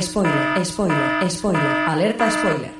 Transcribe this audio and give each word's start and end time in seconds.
Spoiler, 0.00 0.64
spoiler, 0.64 1.28
spoiler, 1.30 1.60
alerta 1.88 2.30
spoiler. 2.30 2.72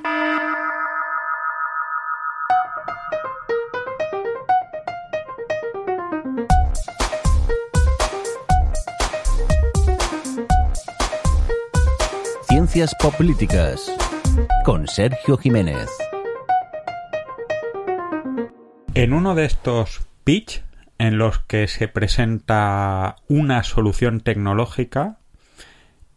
Ciencias 12.48 12.94
Políticas 13.16 13.92
con 14.64 14.86
Sergio 14.86 15.36
Jiménez. 15.38 15.88
En 18.94 19.12
uno 19.12 19.34
de 19.34 19.44
estos 19.44 20.06
pitch 20.22 20.62
en 20.98 21.18
los 21.18 21.40
que 21.40 21.66
se 21.66 21.88
presenta 21.88 23.16
una 23.28 23.64
solución 23.64 24.20
tecnológica, 24.20 25.18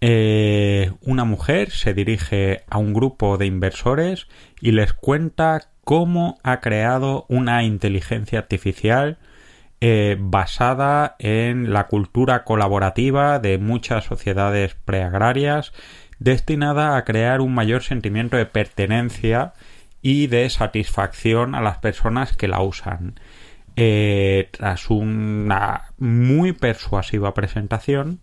eh, 0.02 0.92
una 1.02 1.26
mujer 1.26 1.70
se 1.70 1.94
dirige 1.94 2.64
a 2.68 2.80
un 2.80 2.94
grupo 2.94 3.38
de 3.38 3.46
inversores 3.46 4.28
y 4.60 4.72
les 4.72 4.94
cuenta 4.94 5.70
cómo 5.84 6.40
ha 6.44 6.60
creado 6.60 7.26
una 7.30 7.64
inteligencia 7.64 8.40
artificial 8.40 9.20
eh, 9.80 10.18
basada 10.20 11.16
en 11.20 11.72
la 11.74 11.88
cultura 11.88 12.44
colaborativa 12.44 13.40
de 13.40 13.58
muchas 13.60 14.06
sociedades 14.06 14.76
preagrarias, 14.86 15.72
destinada 16.20 16.98
a 16.98 17.04
crear 17.04 17.42
un 17.42 17.54
mayor 17.54 17.84
sentimiento 17.84 18.38
de 18.38 18.46
pertenencia 18.46 19.54
y 20.02 20.28
de 20.28 20.50
satisfacción 20.50 21.56
a 21.56 21.62
las 21.62 21.78
personas 21.78 22.36
que 22.36 22.48
la 22.48 22.62
usan. 22.62 23.20
Eh, 23.76 24.50
tras 24.52 24.90
una 24.90 25.86
muy 25.98 26.54
persuasiva 26.54 27.34
presentación, 27.34 28.20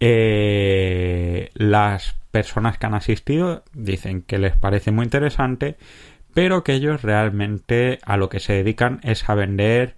eh, 0.00 1.50
las 1.54 2.16
personas 2.30 2.78
que 2.78 2.86
han 2.86 2.94
asistido 2.94 3.64
dicen 3.72 4.22
que 4.22 4.38
les 4.38 4.56
parece 4.56 4.90
muy 4.90 5.04
interesante, 5.04 5.76
pero 6.34 6.64
que 6.64 6.72
ellos 6.72 7.02
realmente 7.02 7.98
a 8.04 8.16
lo 8.16 8.28
que 8.28 8.40
se 8.40 8.54
dedican 8.54 9.00
es 9.02 9.28
a 9.28 9.34
vender 9.34 9.94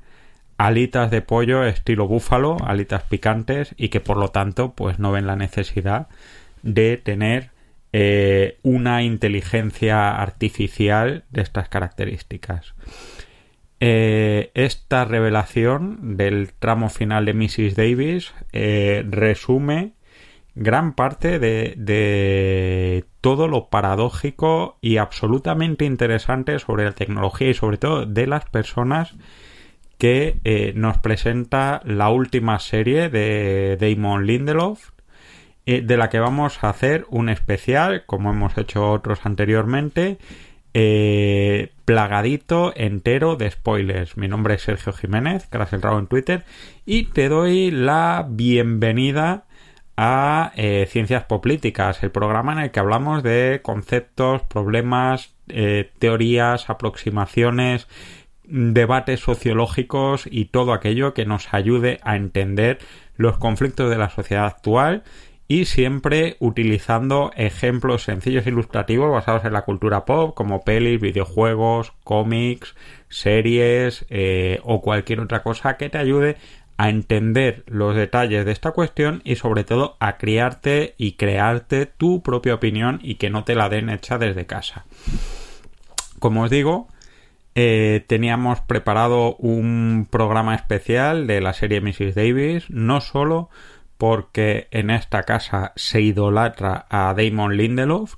alitas 0.59 1.11
de 1.11 1.23
pollo 1.23 1.65
estilo 1.65 2.07
búfalo, 2.07 2.57
alitas 2.65 3.03
picantes 3.05 3.75
y 3.77 3.89
que 3.89 4.01
por 4.01 4.17
lo 4.17 4.29
tanto 4.29 4.73
pues 4.73 4.99
no 4.99 5.13
ven 5.13 5.27
la 5.27 5.37
necesidad 5.37 6.09
de 6.63 6.97
tener 6.97 7.51
eh, 7.93 8.59
una 8.63 9.03
inteligencia 9.03 10.17
artificial 10.17 11.25
de 11.31 11.43
estas 11.43 11.69
características. 11.69 12.75
Eh, 13.85 14.53
esta 14.55 15.05
revelación 15.05 16.17
del 16.17 16.53
tramo 16.53 16.89
final 16.89 17.25
de 17.25 17.35
Mrs. 17.35 17.75
Davis 17.75 18.33
eh, 18.53 19.05
resume 19.11 19.95
gran 20.55 20.95
parte 20.95 21.41
de, 21.41 23.05
todo 23.21 23.49
lo 23.49 23.71
paradójico 23.71 24.79
y 24.81 24.99
absolutamente 24.99 25.85
interesante 25.85 26.61
sobre 26.61 26.85
la 26.85 26.93
tecnología 26.93 27.51
y 27.51 27.55
sobre 27.55 27.77
todo 27.77 28.07
de 28.07 28.29
las 28.29 28.45
personas 28.45 29.17
que 29.99 30.73
nos 30.77 30.99
presenta 30.99 31.81
la 31.85 32.09
última 32.11 32.61
serie 32.61 33.09
de 33.09 33.77
Damon 33.81 34.27
Lindelof 34.27 34.93
eh, 35.65 35.81
de 35.81 35.97
la 35.97 36.11
que 36.11 36.19
vamos 36.19 36.65
a 36.65 36.71
hacer 36.71 37.07
un 37.09 37.29
especial, 37.29 38.05
como 38.07 38.31
hemos 38.31 38.59
hecho 38.59 38.91
otros 38.91 39.21
anteriormente, 39.25 40.19
eh, 40.75 41.73
plagadito 41.85 42.73
entero 42.77 43.37
de 43.37 43.51
spoilers. 43.51 44.17
Mi 44.17 44.29
nombre 44.29 44.55
es 44.55 44.63
Sergio 44.63 44.93
Jiménez, 44.93 45.49
el 45.53 45.83
Rabo 45.83 45.99
en 45.99 46.07
Twitter, 46.07 46.45
y 46.87 47.05
te 47.05 47.29
doy 47.29 47.71
la 47.71 48.27
bienvenida 48.29 49.45
a 49.97 50.53
eh, 50.57 50.87
Ciencias 50.91 51.25
Políticas, 51.25 52.03
el 52.03 52.11
programa 52.11 52.53
en 52.53 52.59
el 52.61 52.71
que 52.71 52.81
hablamos 52.81 53.23
de 53.23 53.61
conceptos, 53.63 54.43
problemas, 54.43 55.35
teorías, 55.99 56.71
aproximaciones, 56.71 57.87
debates 58.45 59.21
sociológicos 59.21 60.27
y 60.31 60.47
todo 60.47 60.73
aquello 60.73 61.15
que 61.15 61.27
nos 61.27 61.53
ayude 61.55 62.01
a 62.03 62.17
entender 62.17 62.79
los 63.17 63.39
conflictos 63.39 63.91
de 63.91 63.99
la 63.99 64.11
sociedad 64.11 64.47
actual 64.47 65.05
y 65.53 65.67
siempre 65.67 66.39
utilizando 66.39 67.31
ejemplos 67.37 68.05
sencillos 68.05 68.47
e 68.47 68.49
ilustrativos 68.49 69.13
basados 69.13 69.45
en 69.45 69.53
la 69.53 69.67
cultura 69.67 70.07
pop 70.07 70.35
como 70.35 70.63
pelis, 70.63 70.99
videojuegos, 70.99 71.93
cómics, 72.05 72.75
series 73.11 74.07
eh, 74.09 74.61
o 74.65 74.81
cualquier 74.81 75.21
otra 75.21 75.43
cosa 75.43 75.77
que 75.77 75.91
te 75.91 75.99
ayude 75.99 76.39
a 76.79 76.89
entender 76.89 77.65
los 77.67 77.95
detalles 77.95 78.47
de 78.47 78.53
esta 78.53 78.71
cuestión 78.71 79.21
y 79.25 79.37
sobre 79.37 79.65
todo 79.65 79.99
a 80.01 80.17
criarte 80.17 80.95
y 80.97 81.17
crearte 81.17 81.85
tu 81.85 82.23
propia 82.23 82.55
opinión 82.55 82.99
y 83.03 83.17
que 83.17 83.29
no 83.29 83.45
te 83.45 83.55
la 83.55 83.69
den 83.69 83.91
hecha 83.91 84.17
desde 84.17 84.47
casa. 84.47 84.87
Como 86.19 86.45
os 86.45 86.51
digo, 86.51 86.89
eh, 87.55 88.03
teníamos 88.07 88.61
preparado 88.61 89.37
un 89.37 90.09
programa 90.11 90.55
especial 90.55 91.27
de 91.27 91.43
la 91.43 91.53
serie 91.53 91.83
Mrs. 91.83 92.15
Davis, 92.15 92.71
no 92.71 93.03
solo 93.03 93.51
porque 93.99 94.69
en 94.71 94.91
esta 94.91 95.23
casa 95.23 95.73
se 95.77 96.01
idolatra 96.01 96.87
a 96.91 97.15
Damon 97.15 97.57
Lindelof, 97.57 98.15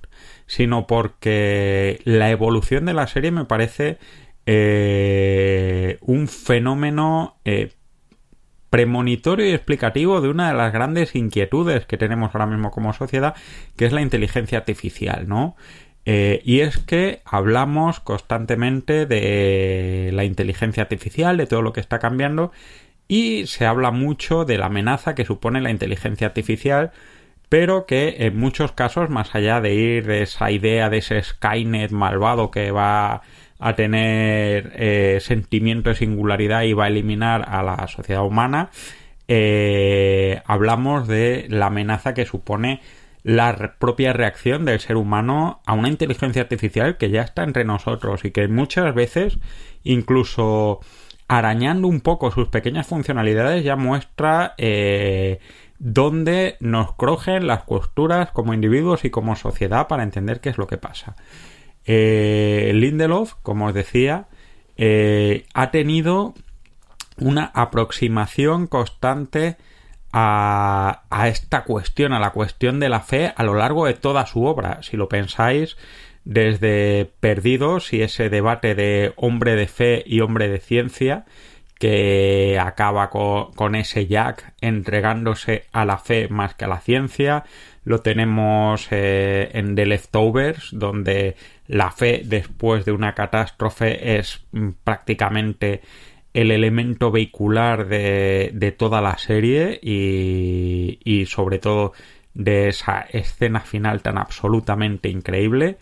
sino 0.46 0.86
porque 0.86 2.00
la 2.04 2.30
evolución 2.30 2.84
de 2.86 2.94
la 2.94 3.06
serie 3.06 3.30
me 3.30 3.44
parece 3.44 3.98
eh, 4.46 5.98
un 6.02 6.28
fenómeno 6.28 7.36
eh, 7.44 7.72
premonitorio 8.70 9.46
y 9.46 9.52
explicativo 9.52 10.20
de 10.20 10.28
una 10.28 10.48
de 10.48 10.54
las 10.54 10.72
grandes 10.72 11.14
inquietudes 11.14 11.86
que 11.86 11.96
tenemos 11.96 12.34
ahora 12.34 12.46
mismo 12.46 12.70
como 12.70 12.92
sociedad, 12.92 13.34
que 13.76 13.86
es 13.86 13.92
la 13.92 14.02
inteligencia 14.02 14.58
artificial, 14.58 15.28
¿no? 15.28 15.56
Eh, 16.06 16.42
y 16.44 16.60
es 16.60 16.78
que 16.78 17.22
hablamos 17.24 18.00
constantemente 18.00 19.06
de 19.06 20.10
la 20.12 20.24
inteligencia 20.24 20.82
artificial, 20.82 21.36
de 21.36 21.46
todo 21.46 21.62
lo 21.62 21.72
que 21.72 21.80
está 21.80 21.98
cambiando, 21.98 22.52
y 23.08 23.46
se 23.46 23.66
habla 23.66 23.90
mucho 23.90 24.44
de 24.44 24.58
la 24.58 24.66
amenaza 24.66 25.14
que 25.14 25.24
supone 25.24 25.60
la 25.60 25.70
inteligencia 25.70 26.26
artificial, 26.26 26.92
pero 27.48 27.86
que 27.86 28.16
en 28.20 28.36
muchos 28.36 28.72
casos, 28.72 29.10
más 29.10 29.34
allá 29.34 29.60
de 29.60 29.74
ir 29.74 30.06
de 30.06 30.22
esa 30.22 30.50
idea 30.50 30.90
de 30.90 30.98
ese 30.98 31.22
Skynet 31.22 31.90
malvado 31.90 32.50
que 32.50 32.70
va 32.70 33.22
a 33.58 33.74
tener 33.76 34.72
eh, 34.76 35.18
sentimiento 35.20 35.90
de 35.90 35.96
singularidad 35.96 36.62
y 36.62 36.72
va 36.72 36.84
a 36.84 36.88
eliminar 36.88 37.44
a 37.48 37.62
la 37.62 37.86
sociedad 37.88 38.24
humana, 38.24 38.70
eh, 39.28 40.42
hablamos 40.46 41.06
de 41.08 41.46
la 41.48 41.66
amenaza 41.66 42.14
que 42.14 42.26
supone 42.26 42.80
la 43.22 43.76
propia 43.78 44.12
reacción 44.12 44.66
del 44.66 44.80
ser 44.80 44.96
humano 44.96 45.62
a 45.64 45.72
una 45.72 45.88
inteligencia 45.88 46.42
artificial 46.42 46.98
que 46.98 47.10
ya 47.10 47.22
está 47.22 47.42
entre 47.42 47.64
nosotros 47.64 48.24
y 48.24 48.32
que 48.32 48.48
muchas 48.48 48.94
veces 48.94 49.38
incluso 49.82 50.80
arañando 51.28 51.88
un 51.88 52.00
poco 52.00 52.30
sus 52.30 52.48
pequeñas 52.48 52.86
funcionalidades, 52.86 53.64
ya 53.64 53.76
muestra 53.76 54.54
eh, 54.58 55.40
dónde 55.78 56.56
nos 56.60 56.94
crojen 56.94 57.46
las 57.46 57.64
costuras 57.64 58.30
como 58.30 58.54
individuos 58.54 59.04
y 59.04 59.10
como 59.10 59.36
sociedad 59.36 59.88
para 59.88 60.02
entender 60.02 60.40
qué 60.40 60.50
es 60.50 60.58
lo 60.58 60.66
que 60.66 60.78
pasa. 60.78 61.16
Eh, 61.84 62.72
Lindelof, 62.74 63.34
como 63.42 63.66
os 63.66 63.74
decía, 63.74 64.28
eh, 64.76 65.46
ha 65.54 65.70
tenido 65.70 66.34
una 67.18 67.50
aproximación 67.54 68.66
constante 68.66 69.56
a, 70.16 71.26
esta 71.26 71.64
cuestión, 71.64 72.12
a 72.12 72.20
la 72.20 72.30
cuestión 72.30 72.78
de 72.78 72.88
la 72.88 73.00
fe 73.00 73.32
a 73.36 73.42
lo 73.42 73.54
largo 73.54 73.86
de 73.86 73.94
toda 73.94 74.26
su 74.26 74.44
obra. 74.44 74.82
Si 74.82 74.96
lo 74.96 75.08
pensáis, 75.08 75.76
desde 76.24 77.10
Perdidos 77.20 77.92
y 77.92 78.02
ese 78.02 78.30
debate 78.30 78.74
de 78.74 79.12
hombre 79.16 79.56
de 79.56 79.66
fe 79.66 80.02
y 80.06 80.20
hombre 80.20 80.48
de 80.48 80.58
ciencia 80.58 81.24
que 81.78 82.58
acaba 82.58 83.10
con, 83.10 83.74
ese 83.74 84.06
Jack 84.06 84.54
entregándose 84.60 85.64
a 85.72 85.84
la 85.84 85.98
fe 85.98 86.28
más 86.28 86.54
que 86.54 86.64
a 86.64 86.68
la 86.68 86.80
ciencia. 86.80 87.44
Lo 87.84 88.00
tenemos 88.00 88.88
eh, 88.90 89.50
en 89.52 89.74
The 89.74 89.84
Leftovers, 89.84 90.70
donde 90.72 91.36
la 91.66 91.90
fe 91.90 92.22
después 92.24 92.84
de 92.84 92.92
una 92.92 93.14
catástrofe 93.14 94.18
es 94.18 94.46
mm, 94.52 94.70
prácticamente 94.82 95.82
el 96.32 96.50
elemento 96.50 97.10
vehicular 97.10 97.86
de, 97.86 98.50
de 98.54 98.72
toda 98.72 99.00
la 99.00 99.18
serie 99.18 99.78
y, 99.82 100.98
y 101.04 101.26
sobre 101.26 101.58
todo 101.58 101.92
de 102.32 102.68
esa 102.68 103.02
escena 103.02 103.60
final 103.60 104.02
tan 104.02 104.18
absolutamente 104.18 105.08
increíble. 105.08 105.76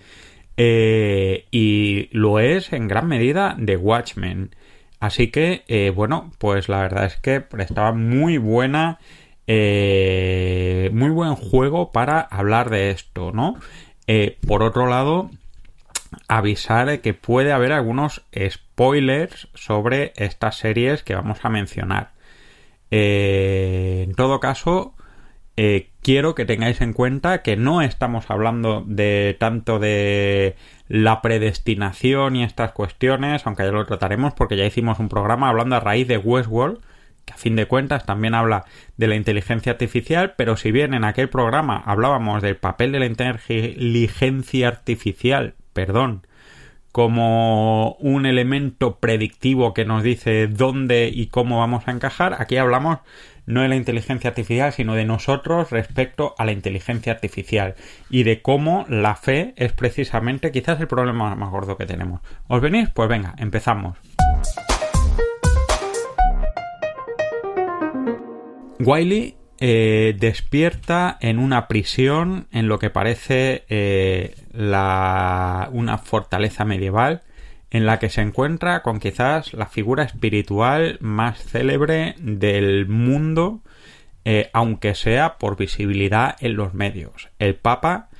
Eh, 0.56 1.46
y 1.50 2.08
lo 2.12 2.38
es 2.38 2.72
en 2.72 2.88
gran 2.88 3.08
medida 3.08 3.54
de 3.58 3.76
Watchmen. 3.76 4.54
Así 5.00 5.28
que, 5.28 5.64
eh, 5.68 5.90
bueno, 5.90 6.32
pues 6.38 6.68
la 6.68 6.82
verdad 6.82 7.06
es 7.06 7.16
que 7.16 7.40
prestaba 7.40 7.92
muy 7.92 8.38
buena. 8.38 8.98
Eh, 9.46 10.90
muy 10.92 11.10
buen 11.10 11.34
juego 11.34 11.90
para 11.90 12.20
hablar 12.20 12.70
de 12.70 12.90
esto, 12.90 13.32
¿no? 13.32 13.56
por 14.46 14.62
otro 14.62 14.88
lado, 14.88 15.30
avisar 16.28 17.00
que 17.00 17.14
puede 17.14 17.50
haber 17.50 17.72
algunos 17.72 18.26
spoilers 18.50 19.48
sobre 19.54 20.12
estas 20.16 20.58
series 20.58 21.02
que 21.02 21.14
vamos 21.14 21.38
a 21.42 21.48
mencionar. 21.48 22.12
en 22.90 24.14
todo 24.14 24.38
caso, 24.38 24.94
quiero 26.02 26.34
que 26.34 26.44
tengáis 26.44 26.80
en 26.80 26.92
cuenta 26.92 27.42
que 27.42 27.56
no 27.56 27.80
estamos 27.80 28.30
hablando 28.30 28.84
de 28.86 29.36
tanto 29.38 29.78
de 29.78 30.56
la 30.88 31.22
predestinación 31.22 32.36
y 32.36 32.44
estas 32.44 32.72
cuestiones, 32.72 33.46
aunque 33.46 33.64
ya 33.64 33.70
lo 33.70 33.86
trataremos 33.86 34.34
porque 34.34 34.56
ya 34.56 34.66
hicimos 34.66 34.98
un 34.98 35.08
programa 35.08 35.48
hablando 35.48 35.76
a 35.76 35.80
raíz 35.80 36.08
de 36.08 36.18
Westworld, 36.18 36.80
que 37.24 37.32
a 37.32 37.36
fin 37.36 37.54
de 37.56 37.66
cuentas 37.66 38.04
también 38.04 38.34
habla 38.34 38.64
de 38.96 39.06
la 39.06 39.14
inteligencia 39.14 39.72
artificial, 39.72 40.34
pero 40.36 40.56
si 40.56 40.72
bien 40.72 40.92
en 40.92 41.04
aquel 41.04 41.28
programa 41.28 41.80
hablábamos 41.86 42.42
del 42.42 42.56
papel 42.56 42.92
de 42.92 42.98
la 42.98 43.06
inteligencia 43.06 44.68
artificial, 44.68 45.54
perdón, 45.72 46.26
como 46.90 47.94
un 48.00 48.26
elemento 48.26 48.98
predictivo 48.98 49.72
que 49.72 49.86
nos 49.86 50.02
dice 50.02 50.46
dónde 50.46 51.10
y 51.12 51.28
cómo 51.28 51.58
vamos 51.60 51.88
a 51.88 51.92
encajar, 51.92 52.36
aquí 52.38 52.58
hablamos 52.58 52.98
no 53.46 53.62
de 53.62 53.68
la 53.68 53.76
inteligencia 53.76 54.30
artificial, 54.30 54.72
sino 54.72 54.94
de 54.94 55.04
nosotros 55.04 55.70
respecto 55.70 56.34
a 56.38 56.44
la 56.44 56.52
inteligencia 56.52 57.12
artificial 57.12 57.74
y 58.10 58.22
de 58.22 58.42
cómo 58.42 58.86
la 58.88 59.16
fe 59.16 59.54
es 59.56 59.72
precisamente 59.72 60.52
quizás 60.52 60.80
el 60.80 60.88
problema 60.88 61.34
más 61.34 61.50
gordo 61.50 61.76
que 61.76 61.86
tenemos. 61.86 62.20
¿Os 62.48 62.60
venís? 62.60 62.88
Pues 62.90 63.08
venga, 63.08 63.34
empezamos. 63.38 63.98
Wiley 68.78 69.36
eh, 69.60 70.16
despierta 70.18 71.18
en 71.20 71.38
una 71.38 71.68
prisión 71.68 72.48
en 72.50 72.66
lo 72.66 72.80
que 72.80 72.90
parece 72.90 73.64
eh, 73.68 74.34
la, 74.52 75.68
una 75.72 75.98
fortaleza 75.98 76.64
medieval 76.64 77.22
en 77.72 77.86
la 77.86 77.98
que 77.98 78.10
se 78.10 78.20
encuentra 78.20 78.82
con 78.82 79.00
quizás 79.00 79.54
la 79.54 79.66
figura 79.66 80.04
espiritual 80.04 80.98
más 81.00 81.42
célebre 81.42 82.14
del 82.18 82.86
mundo, 82.86 83.62
eh, 84.26 84.50
aunque 84.52 84.94
sea 84.94 85.38
por 85.38 85.56
visibilidad 85.56 86.36
en 86.40 86.54
los 86.54 86.74
medios. 86.74 87.30
El 87.38 87.54
Papa 87.54 88.10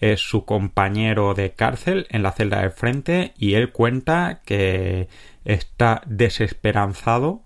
es 0.00 0.20
su 0.20 0.46
compañero 0.46 1.34
de 1.34 1.52
cárcel 1.52 2.06
en 2.08 2.22
la 2.22 2.32
celda 2.32 2.62
del 2.62 2.70
frente 2.70 3.34
y 3.36 3.52
él 3.52 3.70
cuenta 3.70 4.40
que 4.46 5.08
está 5.44 6.00
desesperanzado 6.06 7.42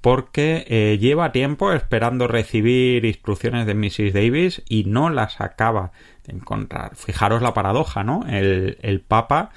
porque 0.00 0.64
eh, 0.68 0.96
lleva 0.98 1.32
tiempo 1.32 1.72
esperando 1.74 2.28
recibir 2.28 3.04
instrucciones 3.04 3.66
de 3.66 3.74
Mrs. 3.74 4.14
Davis 4.14 4.62
y 4.70 4.84
no 4.84 5.10
las 5.10 5.42
acaba 5.42 5.92
de 6.26 6.32
encontrar. 6.32 6.96
Fijaros 6.96 7.42
la 7.42 7.52
paradoja, 7.52 8.04
¿no? 8.04 8.24
El, 8.26 8.78
el 8.80 9.02
Papa 9.02 9.50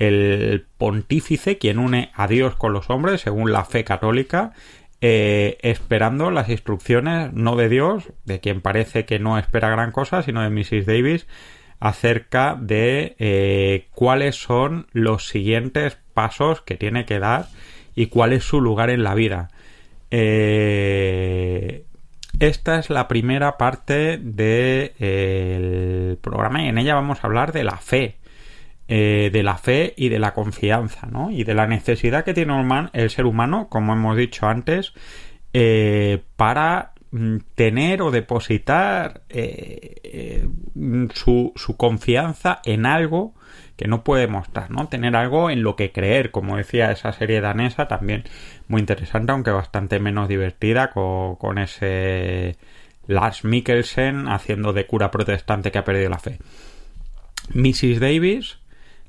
el 0.00 0.66
pontífice 0.78 1.58
quien 1.58 1.78
une 1.78 2.10
a 2.14 2.26
Dios 2.26 2.56
con 2.56 2.72
los 2.72 2.90
hombres 2.90 3.20
según 3.20 3.52
la 3.52 3.64
fe 3.64 3.84
católica 3.84 4.52
eh, 5.02 5.56
esperando 5.62 6.30
las 6.30 6.50
instrucciones 6.50 7.32
no 7.32 7.56
de 7.56 7.70
Dios, 7.70 8.12
de 8.26 8.40
quien 8.40 8.60
parece 8.60 9.06
que 9.06 9.18
no 9.18 9.38
espera 9.38 9.70
gran 9.70 9.92
cosa, 9.92 10.22
sino 10.22 10.42
de 10.42 10.50
Mrs. 10.50 10.84
Davis 10.84 11.26
acerca 11.78 12.54
de 12.60 13.16
eh, 13.18 13.88
cuáles 13.94 14.36
son 14.36 14.88
los 14.92 15.26
siguientes 15.26 15.96
pasos 16.12 16.60
que 16.60 16.76
tiene 16.76 17.06
que 17.06 17.18
dar 17.18 17.46
y 17.94 18.08
cuál 18.08 18.34
es 18.34 18.44
su 18.44 18.60
lugar 18.60 18.90
en 18.90 19.02
la 19.02 19.14
vida. 19.14 19.48
Eh, 20.10 21.86
esta 22.38 22.78
es 22.78 22.90
la 22.90 23.08
primera 23.08 23.56
parte 23.56 24.18
del 24.18 26.18
programa 26.20 26.62
y 26.62 26.68
en 26.68 26.76
ella 26.76 26.94
vamos 26.94 27.24
a 27.24 27.26
hablar 27.26 27.52
de 27.52 27.64
la 27.64 27.78
fe, 27.78 28.18
eh, 28.92 29.30
de 29.32 29.44
la 29.44 29.56
fe 29.56 29.94
y 29.96 30.08
de 30.08 30.18
la 30.18 30.34
confianza, 30.34 31.06
¿no? 31.06 31.30
Y 31.30 31.44
de 31.44 31.54
la 31.54 31.68
necesidad 31.68 32.24
que 32.24 32.34
tiene 32.34 32.52
el 32.92 33.08
ser 33.08 33.24
humano, 33.24 33.68
como 33.68 33.92
hemos 33.92 34.16
dicho 34.16 34.48
antes, 34.48 34.94
eh, 35.52 36.24
para 36.34 36.94
mm, 37.12 37.36
tener 37.54 38.02
o 38.02 38.10
depositar 38.10 39.22
eh, 39.28 40.48
su, 41.14 41.52
su, 41.54 41.76
confianza 41.76 42.60
en 42.64 42.84
algo 42.84 43.32
que 43.76 43.86
no 43.86 44.02
puede 44.02 44.26
mostrar, 44.26 44.72
¿no? 44.72 44.88
Tener 44.88 45.14
algo 45.14 45.50
en 45.50 45.62
lo 45.62 45.76
que 45.76 45.92
creer, 45.92 46.32
como 46.32 46.56
decía 46.56 46.90
esa 46.90 47.12
serie 47.12 47.40
danesa, 47.40 47.86
también 47.86 48.24
muy 48.66 48.80
interesante, 48.80 49.30
aunque 49.30 49.52
bastante 49.52 50.00
menos 50.00 50.28
divertida, 50.28 50.90
con, 50.90 51.36
con 51.36 51.58
ese 51.58 52.56
Lars 53.06 53.44
Mikkelsen 53.44 54.26
haciendo 54.26 54.72
de 54.72 54.88
cura 54.88 55.12
protestante 55.12 55.70
que 55.70 55.78
ha 55.78 55.84
perdido 55.84 56.10
la 56.10 56.18
fe. 56.18 56.38
Mrs. 57.54 58.00
Davis 58.00 58.59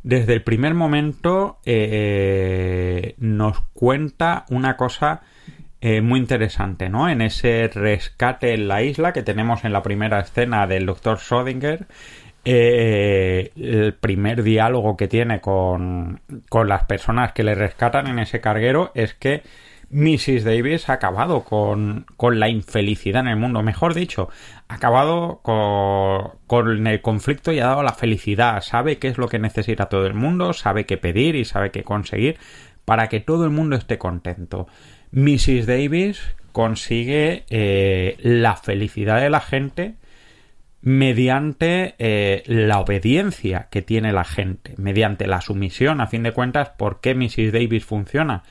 desde 0.03 0.33
el 0.33 0.43
primer 0.43 0.73
momento 0.73 1.59
eh, 1.65 3.15
nos 3.17 3.61
cuenta 3.73 4.45
una 4.49 4.75
cosa 4.75 5.21
eh, 5.79 6.01
muy 6.01 6.19
interesante, 6.19 6.89
¿no? 6.89 7.09
En 7.09 7.21
ese 7.21 7.67
rescate 7.67 8.53
en 8.53 8.67
la 8.67 8.83
isla 8.83 9.13
que 9.13 9.23
tenemos 9.23 9.63
en 9.63 9.73
la 9.73 9.81
primera 9.81 10.19
escena 10.19 10.67
del 10.67 10.85
doctor 10.85 11.17
Schrödinger, 11.17 11.87
eh, 12.43 13.51
el 13.55 13.93
primer 13.93 14.43
diálogo 14.43 14.97
que 14.97 15.07
tiene 15.07 15.41
con, 15.41 16.21
con 16.49 16.67
las 16.67 16.85
personas 16.85 17.33
que 17.33 17.43
le 17.43 17.53
rescatan 17.53 18.07
en 18.07 18.19
ese 18.19 18.41
carguero 18.41 18.91
es 18.95 19.13
que 19.13 19.43
Mrs. 19.91 20.43
Davis 20.45 20.89
ha 20.89 20.93
acabado 20.93 21.43
con, 21.43 22.05
la 22.19 22.49
infelicidad 22.49 23.21
en 23.21 23.27
el 23.27 23.35
mundo. 23.35 23.61
Mejor 23.61 23.93
dicho, 23.93 24.29
ha 24.67 24.75
acabado 24.75 25.41
con, 25.43 26.31
con, 26.47 26.87
el 26.87 27.01
conflicto 27.01 27.51
y 27.51 27.59
ha 27.59 27.67
dado 27.67 27.83
la 27.83 27.93
felicidad. 27.93 28.61
Sabe 28.61 28.97
qué 28.97 29.09
es 29.09 29.17
lo 29.17 29.27
que 29.27 29.39
necesita 29.39 29.87
todo 29.87 30.07
el 30.07 30.13
mundo, 30.13 30.53
sabe 30.53 30.85
qué 30.85 30.97
pedir 30.97 31.35
y 31.35 31.45
sabe 31.45 31.71
qué 31.71 31.83
conseguir 31.83 32.37
para 32.85 33.07
que 33.09 33.19
todo 33.19 33.45
el 33.45 33.51
mundo 33.51 33.75
esté 33.75 33.97
contento. 33.97 34.67
Mrs. 35.11 35.65
Davis 35.65 36.21
consigue 36.51 37.45
eh, 37.49 38.17
la 38.19 38.55
felicidad 38.55 39.21
de 39.21 39.29
la 39.29 39.41
gente 39.41 39.95
mediante 40.81 41.95
eh, 41.99 42.43
la 42.47 42.79
obediencia 42.79 43.67
que 43.69 43.81
tiene 43.81 44.11
la 44.13 44.23
gente, 44.23 44.73
mediante 44.77 45.27
la 45.27 45.41
sumisión. 45.41 46.01
A 46.01 46.07
fin 46.07 46.23
de 46.23 46.31
cuentas, 46.31 46.69
¿por 46.69 47.01
qué 47.01 47.13
Mrs. 47.13 47.51
Davis 47.51 47.85
funciona? 47.85 48.43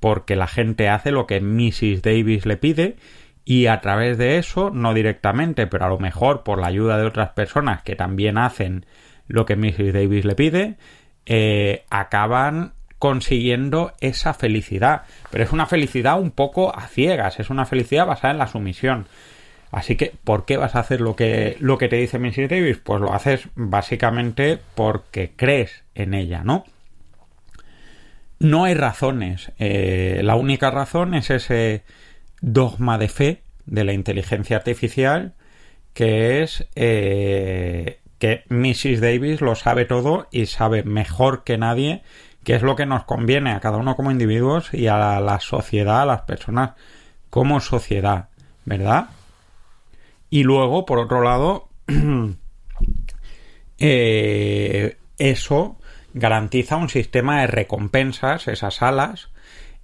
Porque 0.00 0.36
la 0.36 0.46
gente 0.46 0.88
hace 0.88 1.10
lo 1.10 1.26
que 1.26 1.40
Mrs. 1.40 2.02
Davis 2.02 2.46
le 2.46 2.56
pide 2.56 2.96
y 3.44 3.66
a 3.66 3.80
través 3.80 4.16
de 4.16 4.38
eso, 4.38 4.70
no 4.70 4.94
directamente, 4.94 5.66
pero 5.66 5.84
a 5.84 5.88
lo 5.88 5.98
mejor 5.98 6.42
por 6.42 6.58
la 6.58 6.68
ayuda 6.68 6.96
de 6.96 7.04
otras 7.04 7.30
personas 7.30 7.82
que 7.82 7.94
también 7.94 8.38
hacen 8.38 8.86
lo 9.28 9.44
que 9.44 9.56
Mrs. 9.56 9.92
Davis 9.92 10.24
le 10.24 10.34
pide, 10.34 10.76
eh, 11.26 11.84
acaban 11.90 12.72
consiguiendo 12.98 13.92
esa 14.00 14.32
felicidad. 14.32 15.02
Pero 15.30 15.44
es 15.44 15.52
una 15.52 15.66
felicidad 15.66 16.18
un 16.18 16.30
poco 16.30 16.74
a 16.74 16.86
ciegas, 16.88 17.38
es 17.38 17.50
una 17.50 17.66
felicidad 17.66 18.06
basada 18.06 18.32
en 18.32 18.38
la 18.38 18.46
sumisión. 18.46 19.06
Así 19.70 19.96
que, 19.96 20.12
¿por 20.24 20.44
qué 20.46 20.56
vas 20.56 20.74
a 20.74 20.80
hacer 20.80 21.00
lo 21.00 21.16
que, 21.16 21.56
lo 21.60 21.76
que 21.76 21.88
te 21.88 21.96
dice 21.96 22.18
Mrs. 22.18 22.48
Davis? 22.48 22.78
Pues 22.78 23.00
lo 23.00 23.12
haces 23.12 23.48
básicamente 23.56 24.58
porque 24.74 25.32
crees 25.36 25.84
en 25.94 26.14
ella, 26.14 26.42
¿no? 26.44 26.64
No 28.38 28.64
hay 28.64 28.74
razones. 28.74 29.52
Eh, 29.58 30.20
la 30.22 30.36
única 30.36 30.70
razón 30.70 31.14
es 31.14 31.30
ese 31.30 31.84
dogma 32.40 32.98
de 32.98 33.08
fe 33.08 33.42
de 33.66 33.84
la 33.84 33.92
inteligencia 33.92 34.56
artificial 34.56 35.34
que 35.94 36.42
es 36.42 36.66
eh, 36.74 38.00
que 38.18 38.44
Mrs. 38.48 39.00
Davis 39.00 39.40
lo 39.40 39.54
sabe 39.54 39.84
todo 39.84 40.28
y 40.30 40.46
sabe 40.46 40.82
mejor 40.82 41.44
que 41.44 41.56
nadie 41.56 42.02
qué 42.44 42.54
es 42.54 42.62
lo 42.62 42.76
que 42.76 42.84
nos 42.84 43.04
conviene 43.04 43.52
a 43.52 43.60
cada 43.60 43.78
uno 43.78 43.96
como 43.96 44.10
individuos 44.10 44.72
y 44.74 44.86
a 44.86 44.98
la, 45.20 45.40
sociedad, 45.40 46.02
a 46.02 46.06
las 46.06 46.22
personas 46.22 46.72
como 47.30 47.60
sociedad, 47.60 48.28
¿verdad? 48.66 49.08
Y 50.30 50.42
luego, 50.42 50.84
por 50.84 50.98
otro 50.98 51.22
lado, 51.22 51.68
eh, 53.78 54.96
eso 55.18 55.78
garantiza 56.14 56.76
un 56.76 56.88
sistema 56.88 57.40
de 57.40 57.48
recompensas, 57.48 58.48
esas 58.48 58.80
alas 58.80 59.28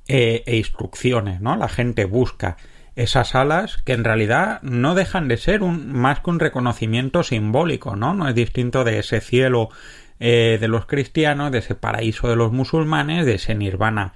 eh, 0.08 0.42
e 0.46 0.56
instrucciones, 0.56 1.40
¿no? 1.40 1.56
La 1.56 1.68
gente 1.68 2.04
busca 2.06 2.56
esas 2.96 3.34
alas 3.34 3.78
que 3.84 3.92
en 3.92 4.04
realidad 4.04 4.62
no 4.62 4.94
dejan 4.94 5.28
de 5.28 5.36
ser 5.36 5.62
un, 5.62 5.92
más 5.92 6.20
que 6.20 6.30
un 6.30 6.40
reconocimiento 6.40 7.22
simbólico, 7.22 7.96
¿no? 7.96 8.14
No 8.14 8.28
es 8.28 8.34
distinto 8.34 8.84
de 8.84 8.98
ese 8.98 9.20
cielo 9.20 9.68
eh, 10.18 10.58
de 10.60 10.68
los 10.68 10.86
cristianos, 10.86 11.52
de 11.52 11.58
ese 11.58 11.74
paraíso 11.74 12.28
de 12.28 12.36
los 12.36 12.52
musulmanes, 12.52 13.26
de 13.26 13.34
ese 13.34 13.54
nirvana 13.54 14.12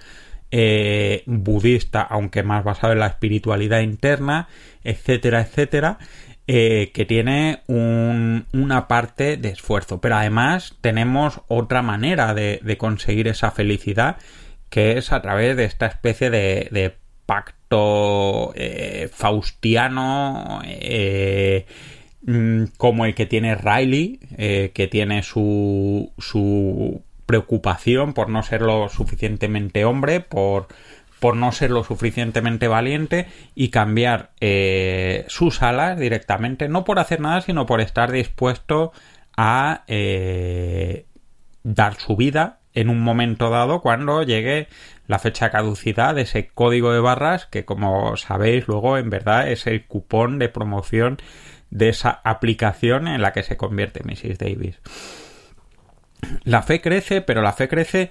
eh, 0.50 1.24
budista, 1.26 2.02
aunque 2.02 2.42
más 2.42 2.62
basado 2.62 2.92
en 2.92 3.00
la 3.00 3.08
espiritualidad 3.08 3.80
interna, 3.80 4.48
etcétera, 4.84 5.40
etcétera, 5.40 5.98
eh, 6.46 6.90
que 6.92 7.06
tiene 7.06 7.62
una 7.68 8.86
parte 8.86 9.36
de 9.36 9.48
esfuerzo. 9.48 10.00
Pero 10.00 10.16
además 10.16 10.76
tenemos 10.80 11.40
otra 11.48 11.80
manera 11.80 12.34
de, 12.34 12.76
conseguir 12.78 13.28
esa 13.28 13.50
felicidad 13.50 14.18
que 14.68 14.98
es 14.98 15.12
a 15.12 15.22
través 15.22 15.56
de 15.56 15.64
esta 15.64 15.86
especie 15.86 16.30
de, 16.30 16.96
pacto 17.26 18.52
eh, 18.54 19.08
faustiano 19.10 20.60
eh, 20.66 21.64
mm, 22.26 22.64
como 22.76 23.06
el 23.06 23.14
que 23.14 23.24
tiene 23.24 23.54
Riley, 23.54 24.20
que 24.74 24.88
tiene 24.90 25.22
su, 25.22 26.12
su 26.18 27.02
preocupación 27.24 28.12
por 28.12 28.28
no 28.28 28.42
ser 28.42 28.60
lo 28.60 28.90
suficientemente 28.90 29.86
hombre, 29.86 30.20
por 30.20 30.68
por 31.24 31.36
no 31.36 31.52
ser 31.52 31.70
lo 31.70 31.84
suficientemente 31.84 32.68
valiente 32.68 33.28
y 33.54 33.70
cambiar 33.70 34.32
eh, 34.42 35.24
sus 35.28 35.62
alas 35.62 35.98
directamente, 35.98 36.68
no 36.68 36.84
por 36.84 36.98
hacer 36.98 37.20
nada, 37.20 37.40
sino 37.40 37.64
por 37.64 37.80
estar 37.80 38.12
dispuesto 38.12 38.92
a 39.34 39.84
eh, 39.86 41.06
dar 41.62 41.94
su 41.94 42.16
vida 42.16 42.58
en 42.74 42.90
un 42.90 43.00
momento 43.00 43.48
dado 43.48 43.80
cuando 43.80 44.22
llegue 44.22 44.68
la 45.06 45.18
fecha 45.18 45.46
de 45.46 45.52
caducidad 45.52 46.14
de 46.14 46.20
ese 46.20 46.48
código 46.48 46.92
de 46.92 47.00
barras 47.00 47.46
que 47.46 47.64
como 47.64 48.18
sabéis 48.18 48.68
luego 48.68 48.98
en 48.98 49.08
verdad 49.08 49.50
es 49.50 49.66
el 49.66 49.86
cupón 49.86 50.38
de 50.38 50.50
promoción 50.50 51.16
de 51.70 51.88
esa 51.88 52.20
aplicación 52.22 53.08
en 53.08 53.22
la 53.22 53.32
que 53.32 53.44
se 53.44 53.56
convierte 53.56 54.02
Mrs. 54.04 54.36
Davis. 54.36 54.78
La 56.42 56.62
fe 56.62 56.82
crece, 56.82 57.22
pero 57.22 57.40
la 57.40 57.54
fe 57.54 57.66
crece 57.66 58.10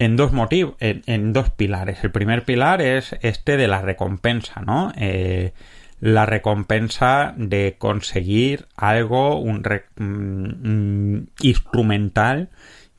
en 0.00 0.16
dos 0.16 0.32
motivos, 0.32 0.76
en, 0.80 1.34
dos 1.34 1.50
pilares. 1.50 2.02
El 2.02 2.10
primer 2.10 2.46
pilar 2.46 2.80
es 2.80 3.14
este 3.20 3.58
de 3.58 3.68
la 3.68 3.82
recompensa, 3.82 4.62
¿no? 4.62 4.92
Eh, 4.96 5.52
la 6.00 6.24
recompensa 6.24 7.34
de 7.36 7.76
conseguir 7.78 8.66
algo, 8.76 9.38
un, 9.38 9.62
un, 9.98 11.30
instrumental 11.42 12.48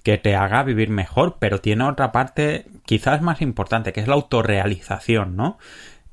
que 0.04 0.20
te 0.20 0.36
haga 0.36 0.62
vivir 0.62 0.92
mejor, 0.92 1.38
pero 1.40 1.60
tiene 1.60 1.86
otra 1.86 2.12
parte 2.12 2.66
quizás 2.86 3.24
más 3.24 3.42
importante, 3.42 3.94
que 3.94 4.02
es 4.02 4.08
la 4.08 4.14
autorrealización, 4.14 5.36
¿no? 5.36 5.58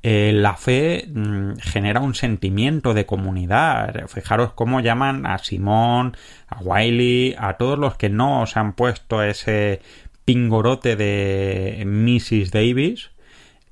Eh, 0.01 0.31
la 0.33 0.55
fe 0.55 1.07
mm, 1.13 1.57
genera 1.61 1.99
un 1.99 2.15
sentimiento 2.15 2.95
de 2.95 3.05
comunidad. 3.05 4.07
Fijaros 4.07 4.53
cómo 4.53 4.79
llaman 4.79 5.27
a 5.27 5.37
Simón, 5.37 6.17
a 6.47 6.61
Wiley, 6.61 7.35
a 7.37 7.57
todos 7.57 7.77
los 7.77 7.95
que 7.95 8.09
no 8.09 8.41
os 8.41 8.57
han 8.57 8.73
puesto 8.73 9.21
ese 9.21 9.81
pingorote 10.29 10.95
de 10.95 11.83
Mrs. 11.87 12.51
Davis. 12.51 13.09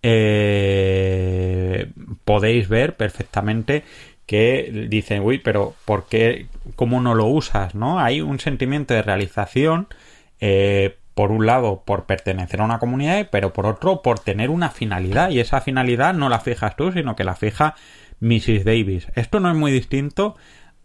Eh, 0.01 1.91
podéis 2.25 2.67
ver 2.67 2.95
perfectamente 2.95 3.83
que 4.25 4.87
dicen, 4.89 5.21
uy, 5.21 5.37
pero 5.37 5.75
¿por 5.85 6.07
qué, 6.07 6.47
cómo 6.75 6.99
no 6.99 7.13
lo 7.13 7.27
usas? 7.27 7.75
¿No? 7.75 7.99
Hay 7.99 8.21
un 8.21 8.39
sentimiento 8.39 8.95
de 8.95 9.03
realización 9.03 9.87
eh, 10.39 10.97
por 11.13 11.31
un 11.31 11.45
lado 11.45 11.83
por 11.85 12.07
pertenecer 12.07 12.61
a 12.61 12.65
una 12.65 12.79
comunidad, 12.79 13.29
pero 13.31 13.53
por 13.53 13.67
otro 13.67 14.01
por 14.01 14.17
tener 14.17 14.49
una 14.49 14.71
finalidad 14.71 15.29
y 15.29 15.39
esa 15.39 15.61
finalidad 15.61 16.15
no 16.15 16.27
la 16.27 16.39
fijas 16.39 16.75
tú, 16.75 16.91
sino 16.91 17.15
que 17.15 17.23
la 17.23 17.35
fija 17.35 17.75
Mrs. 18.19 18.65
Davis. 18.65 19.09
Esto 19.13 19.39
no 19.39 19.51
es 19.51 19.55
muy 19.55 19.71
distinto 19.71 20.35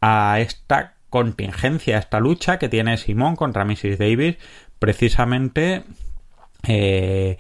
a 0.03 0.39
esta 0.39 0.97
contingencia, 1.09 1.97
esta 1.97 2.21
lucha 2.21 2.59
que 2.59 2.69
tiene 2.69 2.99
Simón 2.99 3.37
contra 3.37 3.65
Mrs. 3.65 3.97
Davis, 3.97 4.37
precisamente 4.83 5.85
eh, 6.67 7.37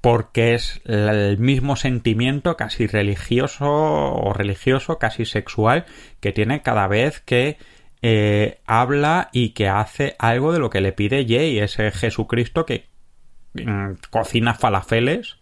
porque 0.00 0.54
es 0.54 0.80
el 0.84 1.38
mismo 1.38 1.76
sentimiento 1.76 2.56
casi 2.56 2.88
religioso 2.88 3.70
o 3.70 4.32
religioso, 4.32 4.98
casi 4.98 5.24
sexual, 5.24 5.84
que 6.18 6.32
tiene 6.32 6.62
cada 6.62 6.88
vez 6.88 7.20
que 7.20 7.58
eh, 8.02 8.58
habla 8.66 9.28
y 9.32 9.50
que 9.50 9.68
hace 9.68 10.16
algo 10.18 10.52
de 10.52 10.58
lo 10.58 10.68
que 10.68 10.80
le 10.80 10.90
pide 10.90 11.24
Jay, 11.24 11.60
ese 11.60 11.92
Jesucristo 11.92 12.66
que 12.66 12.86
mm, 13.52 13.92
cocina 14.10 14.54
falafeles 14.54 15.36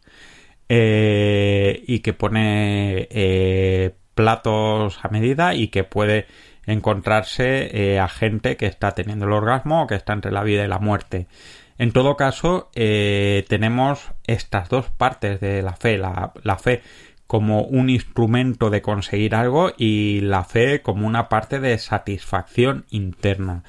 eh, 0.68 1.82
y 1.86 2.00
que 2.00 2.12
pone 2.12 3.08
platos 4.14 5.00
a 5.02 5.08
medida 5.08 5.54
y 5.54 5.68
que 5.68 5.82
puede 5.82 6.26
encontrarse 6.66 7.98
a 7.98 8.08
gente 8.08 8.56
que 8.56 8.66
está 8.66 8.92
teniendo 8.92 9.26
el 9.26 9.32
orgasmo 9.32 9.82
o 9.82 9.86
que 9.86 9.94
está 9.94 10.12
entre 10.12 10.32
la 10.32 10.42
vida 10.42 10.64
y 10.64 10.68
la 10.68 10.78
muerte. 10.78 11.26
En 11.78 11.92
todo 11.92 12.16
caso, 12.16 12.70
tenemos 12.74 14.12
estas 14.26 14.68
dos 14.68 14.88
partes 14.90 15.40
de 15.40 15.62
la 15.62 15.74
fe, 15.74 15.98
la, 15.98 16.32
la 16.42 16.58
fe 16.58 16.82
como 17.32 17.62
un 17.62 17.88
instrumento 17.88 18.68
de 18.68 18.82
conseguir 18.82 19.34
algo 19.34 19.72
y 19.78 20.20
la 20.20 20.44
fe 20.44 20.82
como 20.82 21.06
una 21.06 21.30
parte 21.30 21.60
de 21.60 21.78
satisfacción 21.78 22.84
interna. 22.90 23.64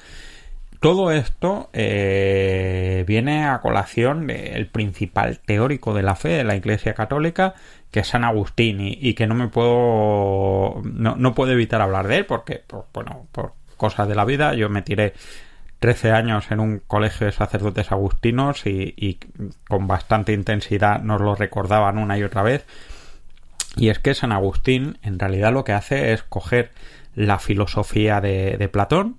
Todo 0.84 1.12
esto 1.12 1.70
eh, 1.72 3.04
viene 3.08 3.46
a 3.46 3.62
colación 3.62 4.26
del 4.26 4.66
principal 4.66 5.38
teórico 5.38 5.94
de 5.94 6.02
la 6.02 6.14
fe 6.14 6.28
de 6.28 6.44
la 6.44 6.56
Iglesia 6.56 6.92
Católica, 6.92 7.54
que 7.90 8.00
es 8.00 8.08
San 8.08 8.22
Agustín, 8.22 8.76
y, 8.80 9.14
que 9.14 9.26
no 9.26 9.34
me 9.34 9.48
puedo. 9.48 10.82
No, 10.84 11.34
puedo 11.34 11.52
evitar 11.52 11.80
hablar 11.80 12.06
de 12.06 12.18
él, 12.18 12.26
porque, 12.26 12.62
por, 12.66 12.88
bueno, 12.92 13.26
por 13.32 13.54
cosas 13.78 14.08
de 14.08 14.14
la 14.14 14.26
vida, 14.26 14.52
yo 14.52 14.68
me 14.68 14.82
tiré 14.82 15.14
13 15.78 16.12
años 16.12 16.50
en 16.50 16.60
un 16.60 16.80
colegio 16.80 17.24
de 17.24 17.32
sacerdotes 17.32 17.90
agustinos 17.90 18.66
y, 18.66 18.92
y 18.94 19.20
con 19.66 19.86
bastante 19.86 20.34
intensidad 20.34 21.00
nos 21.00 21.18
lo 21.22 21.34
recordaban 21.34 21.96
una 21.96 22.18
y 22.18 22.24
otra 22.24 22.42
vez. 22.42 22.66
Y 23.76 23.88
es 23.88 24.00
que 24.00 24.12
San 24.12 24.32
Agustín 24.32 24.98
en 25.00 25.18
realidad 25.18 25.50
lo 25.50 25.64
que 25.64 25.72
hace 25.72 26.12
es 26.12 26.22
coger 26.24 26.72
la 27.14 27.38
filosofía 27.38 28.20
de, 28.20 28.68
Platón 28.72 29.16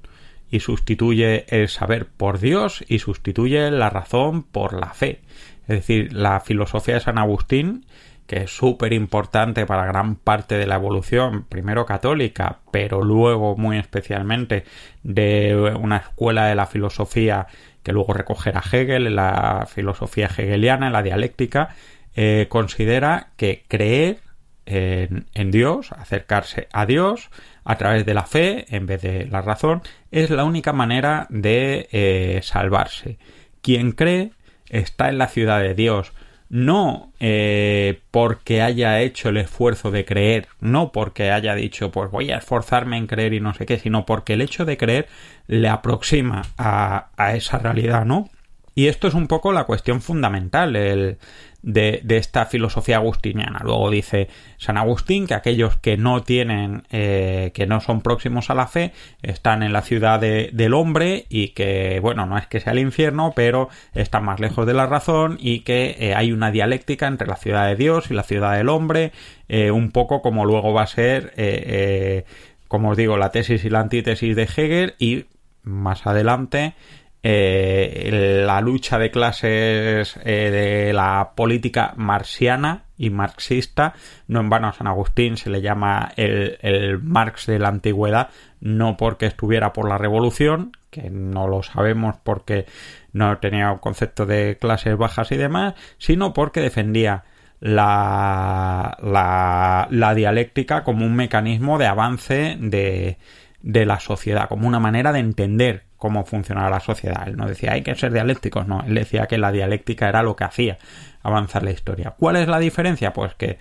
y 0.55 0.61
sustituye 0.61 1.45
el 1.49 1.67
saber 1.67 2.07
por 2.07 2.39
Dios 2.39 2.85
y 2.87 2.99
sustituye 2.99 3.69
la 3.71 3.89
razón 3.89 4.43
por 4.43 4.71
la 4.73 4.93
fe. 4.93 5.19
Es 5.67 5.79
decir, 5.79 6.13
la 6.13 6.39
filosofía 6.39 6.93
de 6.93 7.01
San 7.01 7.17
Agustín, 7.17 7.85
que 8.25 8.43
es 8.43 8.55
súper 8.55 8.93
importante 8.93 9.65
para 9.65 9.85
gran 9.85 10.15
parte 10.15 10.57
de 10.57 10.65
la 10.65 10.75
evolución, 10.75 11.43
primero 11.43 11.85
católica, 11.85 12.59
pero 12.71 13.03
luego 13.03 13.57
muy 13.57 13.77
especialmente 13.77 14.63
de 15.03 15.73
una 15.77 15.97
escuela 15.97 16.45
de 16.45 16.55
la 16.55 16.67
filosofía 16.67 17.47
que 17.83 17.91
luego 17.91 18.13
recogerá 18.13 18.63
Hegel, 18.71 19.13
la 19.13 19.67
filosofía 19.69 20.27
hegeliana, 20.27 20.89
la 20.89 21.03
dialéctica, 21.03 21.75
eh, 22.15 22.47
considera 22.47 23.31
que 23.35 23.65
creer 23.67 24.19
en, 24.65 25.51
Dios, 25.51 25.91
acercarse 25.91 26.67
a 26.71 26.85
Dios 26.85 27.29
a 27.63 27.77
través 27.77 28.05
de 28.05 28.13
la 28.13 28.23
fe 28.23 28.65
en 28.75 28.85
vez 28.85 29.01
de 29.01 29.27
la 29.27 29.41
razón, 29.41 29.81
es 30.11 30.29
la 30.29 30.43
única 30.43 30.73
manera 30.73 31.27
de 31.29 31.87
eh, 31.91 32.39
salvarse. 32.43 33.17
Quien 33.61 33.91
cree 33.91 34.31
está 34.69 35.09
en 35.09 35.17
la 35.17 35.27
ciudad 35.27 35.61
de 35.61 35.75
Dios, 35.75 36.13
no 36.49 37.11
eh, 37.19 38.01
porque 38.11 38.61
haya 38.61 39.01
hecho 39.01 39.29
el 39.29 39.37
esfuerzo 39.37 39.91
de 39.91 40.05
creer, 40.05 40.47
no 40.59 40.91
porque 40.91 41.31
haya 41.31 41.55
dicho 41.55 41.91
pues 41.91 42.11
voy 42.11 42.31
a 42.31 42.37
esforzarme 42.37 42.97
en 42.97 43.07
creer 43.07 43.33
y 43.33 43.39
no 43.39 43.53
sé 43.53 43.65
qué, 43.65 43.79
sino 43.79 44.05
porque 44.05 44.33
el 44.33 44.41
hecho 44.41 44.65
de 44.65 44.77
creer 44.77 45.07
le 45.47 45.69
aproxima 45.69 46.43
a, 46.57 47.07
a 47.17 47.35
esa 47.35 47.57
realidad, 47.57 48.05
¿no? 48.05 48.29
Y 48.77 48.87
esto 48.87 49.07
es 49.07 49.13
un 49.13 49.27
poco 49.27 49.53
la 49.53 49.63
cuestión 49.63 50.01
fundamental, 50.01 50.73
de, 50.73 52.03
esta 52.09 52.45
filosofía 52.45 52.97
agustiniana. 52.97 53.61
Luego 53.63 53.89
dice 53.89 54.27
San 54.57 54.77
Agustín 54.77 55.27
que 55.27 55.33
aquellos 55.33 55.77
que 55.77 55.95
no 55.95 56.23
tienen, 56.23 56.83
eh, 56.91 57.51
que 57.53 57.67
no 57.67 57.79
son 57.79 58.01
próximos 58.01 58.49
a 58.49 58.53
la 58.53 58.67
fe, 58.67 58.91
están 59.23 59.63
en 59.63 59.71
la 59.71 59.81
ciudad 59.81 60.19
del 60.19 60.73
hombre 60.73 61.25
y 61.29 61.49
que, 61.49 61.99
bueno, 62.01 62.25
no 62.25 62.37
es 62.37 62.47
que 62.47 62.59
sea 62.59 62.73
el 62.73 62.79
infierno, 62.79 63.31
pero 63.33 63.69
están 63.93 64.25
más 64.25 64.41
lejos 64.41 64.67
de 64.67 64.73
la 64.73 64.87
razón 64.87 65.37
y 65.39 65.61
que 65.61 65.95
eh, 65.97 66.13
hay 66.13 66.33
una 66.33 66.51
dialéctica 66.51 67.07
entre 67.07 67.27
la 67.27 67.37
ciudad 67.37 67.67
de 67.67 67.77
Dios 67.77 68.11
y 68.11 68.13
la 68.13 68.23
ciudad 68.23 68.57
del 68.57 68.67
hombre, 68.67 69.13
eh, 69.47 69.71
un 69.71 69.91
poco 69.91 70.21
como 70.21 70.43
luego 70.45 70.73
va 70.73 70.83
a 70.83 70.87
ser, 70.87 71.33
como 72.67 72.89
os 72.89 72.97
digo, 72.97 73.15
la 73.15 73.31
tesis 73.31 73.63
y 73.63 73.69
la 73.69 73.79
antítesis 73.79 74.35
de 74.35 74.43
Hegel 74.43 74.95
y 74.99 75.25
más 75.63 76.05
adelante 76.05 76.73
eh, 77.27 78.43
la 78.45 78.61
lucha 78.61 78.99
de 78.99 79.09
clases 79.09 80.15
eh, 80.23 80.51
de 80.51 80.93
la 80.93 81.31
política 81.33 81.95
marxiana 81.97 82.83
y 82.99 83.09
marxista, 83.09 83.95
no 84.27 84.41
en 84.41 84.49
vano 84.51 84.67
a 84.67 84.73
San 84.73 84.85
Agustín 84.85 85.35
se 85.35 85.49
le 85.49 85.63
llama 85.63 86.11
el, 86.17 86.99
Marx 87.01 87.47
de 87.47 87.57
la 87.57 87.69
antigüedad, 87.69 88.29
no 88.59 88.95
porque 88.95 89.25
estuviera 89.25 89.73
por 89.73 89.89
la 89.89 89.97
revolución, 89.97 90.73
que 90.91 91.09
no 91.09 91.47
lo 91.47 91.63
sabemos 91.63 92.15
porque 92.23 92.67
no 93.11 93.35
tenía 93.39 93.71
un 93.71 93.79
concepto 93.79 94.27
de 94.27 94.59
clases 94.61 94.95
bajas 94.95 95.31
y 95.31 95.37
demás, 95.37 95.73
sino 95.97 96.31
porque 96.31 96.61
defendía 96.61 97.23
la, 97.59 98.99
la, 99.01 99.87
la 99.89 100.13
dialéctica 100.13 100.83
como 100.83 101.07
un 101.07 101.15
mecanismo 101.15 101.79
de 101.79 101.87
avance 101.87 102.55
de, 102.59 103.17
de 103.63 103.85
la 103.87 103.99
sociedad, 103.99 104.47
como 104.47 104.67
una 104.67 104.79
manera 104.79 105.11
de 105.11 105.21
entender 105.21 105.85
cómo 106.05 106.23
funcionaba 106.23 106.69
la 106.69 106.79
sociedad. 106.79 107.27
Él 107.27 107.35
no 107.35 107.47
decía 107.47 107.71
hay 107.71 107.81
que 107.81 107.95
ser 107.95 108.13
dialécticos, 108.13 108.67
no, 108.67 108.83
él 108.85 108.93
decía 108.93 109.25
que 109.25 109.39
la 109.39 109.51
dialéctica 109.51 110.07
era 110.07 110.21
lo 110.21 110.35
que 110.35 110.43
hacía 110.43 110.77
avanzar 111.23 111.63
la 111.63 111.71
historia. 111.71 112.13
¿Cuál 112.15 112.35
es 112.35 112.47
la 112.47 112.59
diferencia? 112.59 113.11
Pues 113.11 113.33
que 113.33 113.57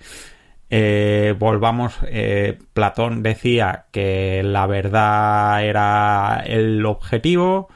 eh, 0.69 1.33
volvamos, 1.39 1.97
eh, 2.07 2.59
Platón 2.73 3.23
decía 3.23 3.85
que 3.91 4.43
la 4.43 4.67
verdad 4.67 5.65
era 5.65 6.43
el 6.45 6.85
objetivo, 6.85 7.67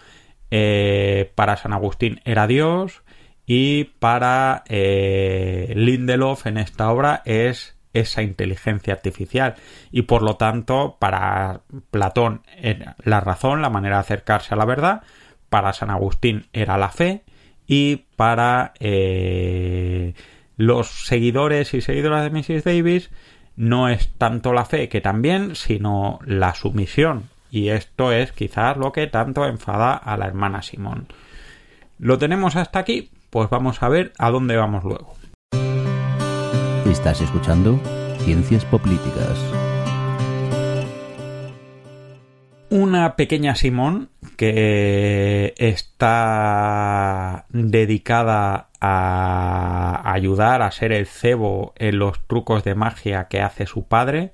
eh, 0.51 1.31
para 1.33 1.57
San 1.57 1.73
Agustín 1.73 2.21
era 2.23 2.45
Dios 2.45 3.01
y 3.47 3.85
para 3.85 4.63
Lindelof 4.69 6.45
en 6.45 6.57
esta 6.57 6.91
obra 6.91 7.23
es 7.25 7.75
esa 7.93 8.21
inteligencia 8.21 8.93
artificial 8.93 9.55
y 9.91 10.03
por 10.03 10.21
lo 10.21 10.35
tanto 10.35 10.97
para 10.99 11.61
Platón 11.91 12.43
era 12.57 12.95
la 13.03 13.19
razón, 13.19 13.61
la 13.61 13.69
manera 13.69 13.95
de 13.95 14.01
acercarse 14.01 14.53
a 14.53 14.57
la 14.57 14.65
verdad, 14.65 15.01
para 15.49 15.73
San 15.73 15.89
Agustín 15.89 16.47
era 16.53 16.77
la 16.77 16.89
fe 16.89 17.23
y 17.65 18.05
para 18.15 18.73
eh, 18.79 20.13
los 20.57 21.05
seguidores 21.05 21.73
y 21.73 21.81
seguidoras 21.81 22.23
de 22.23 22.31
Mrs. 22.31 22.63
Davis 22.63 23.11
no 23.55 23.89
es 23.89 24.09
tanto 24.17 24.53
la 24.53 24.65
fe 24.65 24.89
que 24.89 25.01
también, 25.01 25.55
sino 25.55 26.19
la 26.25 26.53
sumisión. 26.53 27.29
Y 27.51 27.69
esto 27.69 28.11
es 28.11 28.31
quizás 28.31 28.77
lo 28.77 28.91
que 28.91 29.07
tanto 29.07 29.45
enfada 29.45 29.93
a 29.93 30.17
la 30.17 30.27
hermana 30.27 30.61
Simón. 30.61 31.07
¿Lo 31.97 32.17
tenemos 32.17 32.55
hasta 32.55 32.79
aquí? 32.79 33.11
Pues 33.29 33.49
vamos 33.49 33.83
a 33.83 33.89
ver 33.89 34.13
a 34.17 34.31
dónde 34.31 34.55
vamos 34.55 34.83
luego. 34.83 35.18
Estás 36.89 37.21
escuchando 37.21 37.79
Ciencias 38.23 38.65
Políticas. 38.65 39.37
Una 42.71 43.15
pequeña 43.15 43.53
Simón 43.53 44.09
que 44.37 45.53
está 45.57 47.45
dedicada 47.49 48.69
a 48.81 50.01
ayudar 50.11 50.63
a 50.63 50.71
ser 50.71 50.91
el 50.91 51.05
cebo 51.05 51.73
en 51.77 51.99
los 51.99 52.25
trucos 52.25 52.63
de 52.63 52.73
magia 52.73 53.27
que 53.27 53.41
hace 53.41 53.67
su 53.67 53.83
padre. 53.83 54.31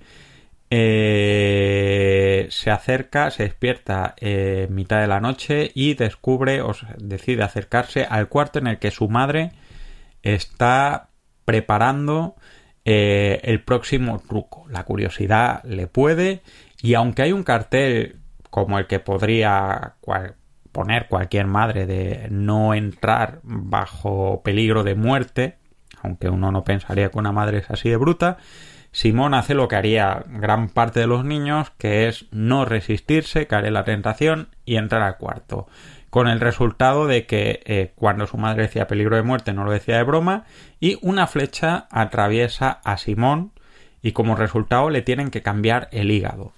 Eh, 0.70 2.48
se 2.52 2.72
acerca, 2.72 3.32
se 3.32 3.44
despierta 3.44 4.16
en 4.18 4.74
mitad 4.74 5.02
de 5.02 5.08
la 5.08 5.20
noche 5.20 5.72
y 5.76 5.96
descubre 5.96 6.62
o 6.62 6.72
decide 6.98 7.44
acercarse 7.44 8.06
al 8.10 8.30
cuarto 8.30 8.60
en 8.60 8.68
el 8.68 8.80
que 8.80 8.92
su 8.92 9.10
madre 9.10 9.52
está 10.24 11.10
preparando 11.46 12.36
eh, 12.84 13.40
el 13.44 13.64
próximo 13.64 14.20
truco. 14.20 14.66
La 14.70 14.84
curiosidad 14.84 15.64
le 15.64 15.88
puede 15.88 16.42
y 16.82 16.96
aunque 16.96 17.24
hay 17.24 17.32
un 17.32 17.44
cartel 17.44 18.20
como 18.50 18.80
el 18.80 18.88
que 18.88 19.00
podría 19.00 19.96
poner 20.72 21.08
cualquier 21.08 21.48
madre 21.48 21.86
de 21.86 22.28
no 22.30 22.74
entrar 22.74 23.40
bajo 23.44 24.42
peligro 24.44 24.84
de 24.84 24.96
muerte, 24.96 25.58
aunque 26.02 26.30
uno 26.30 26.52
no 26.52 26.64
pensaría 26.64 27.10
que 27.10 27.18
una 27.18 27.32
madre 27.32 27.60
es 27.60 27.70
así 27.70 27.90
de 27.90 27.98
bruta, 27.98 28.38
Simón 28.96 29.34
hace 29.34 29.56
lo 29.56 29.68
que 29.68 29.76
haría 29.76 30.24
gran 30.26 30.70
parte 30.70 31.02
de 31.02 31.08
los 31.08 31.26
niños, 31.26 31.70
que 31.78 32.08
es 32.08 32.28
no 32.32 32.64
resistirse, 32.64 33.46
caer 33.46 33.66
en 33.66 33.74
la 33.74 33.84
tentación 33.84 34.48
y 34.64 34.78
entrar 34.78 35.02
al 35.02 35.18
cuarto. 35.18 35.68
Con 36.16 36.30
el 36.30 36.40
resultado 36.40 37.08
de 37.08 37.26
que 37.26 37.60
eh, 37.66 37.92
cuando 37.94 38.26
su 38.26 38.38
madre 38.38 38.62
decía 38.62 38.88
peligro 38.88 39.18
de 39.18 39.22
muerte 39.22 39.52
no 39.52 39.66
lo 39.66 39.72
decía 39.72 39.98
de 39.98 40.04
broma 40.04 40.46
y 40.80 40.98
una 41.02 41.28
flecha 41.28 41.90
atraviesa 41.92 42.80
a 42.86 42.98
Simón 42.98 43.52
y 44.02 44.14
como 44.14 44.38
resultado 44.38 44.90
le 44.90 45.02
tienen 45.02 45.30
que 45.30 45.42
cambiar 45.42 45.90
el 45.92 46.10
hígado. 46.12 46.54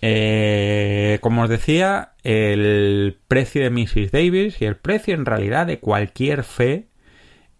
Eh, 0.00 1.18
como 1.20 1.42
os 1.42 1.50
decía, 1.50 2.12
el 2.22 3.18
precio 3.28 3.62
de 3.62 3.68
Mrs. 3.68 4.10
Davis 4.10 4.62
y 4.62 4.64
el 4.64 4.76
precio 4.76 5.12
en 5.12 5.26
realidad 5.26 5.66
de 5.66 5.78
cualquier 5.78 6.42
fe 6.42 6.86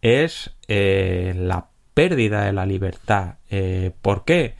es 0.00 0.56
eh, 0.68 1.34
la 1.36 1.66
pérdida 1.92 2.46
de 2.46 2.54
la 2.54 2.64
libertad. 2.64 3.34
¿Por 4.00 4.24
qué? 4.24 4.54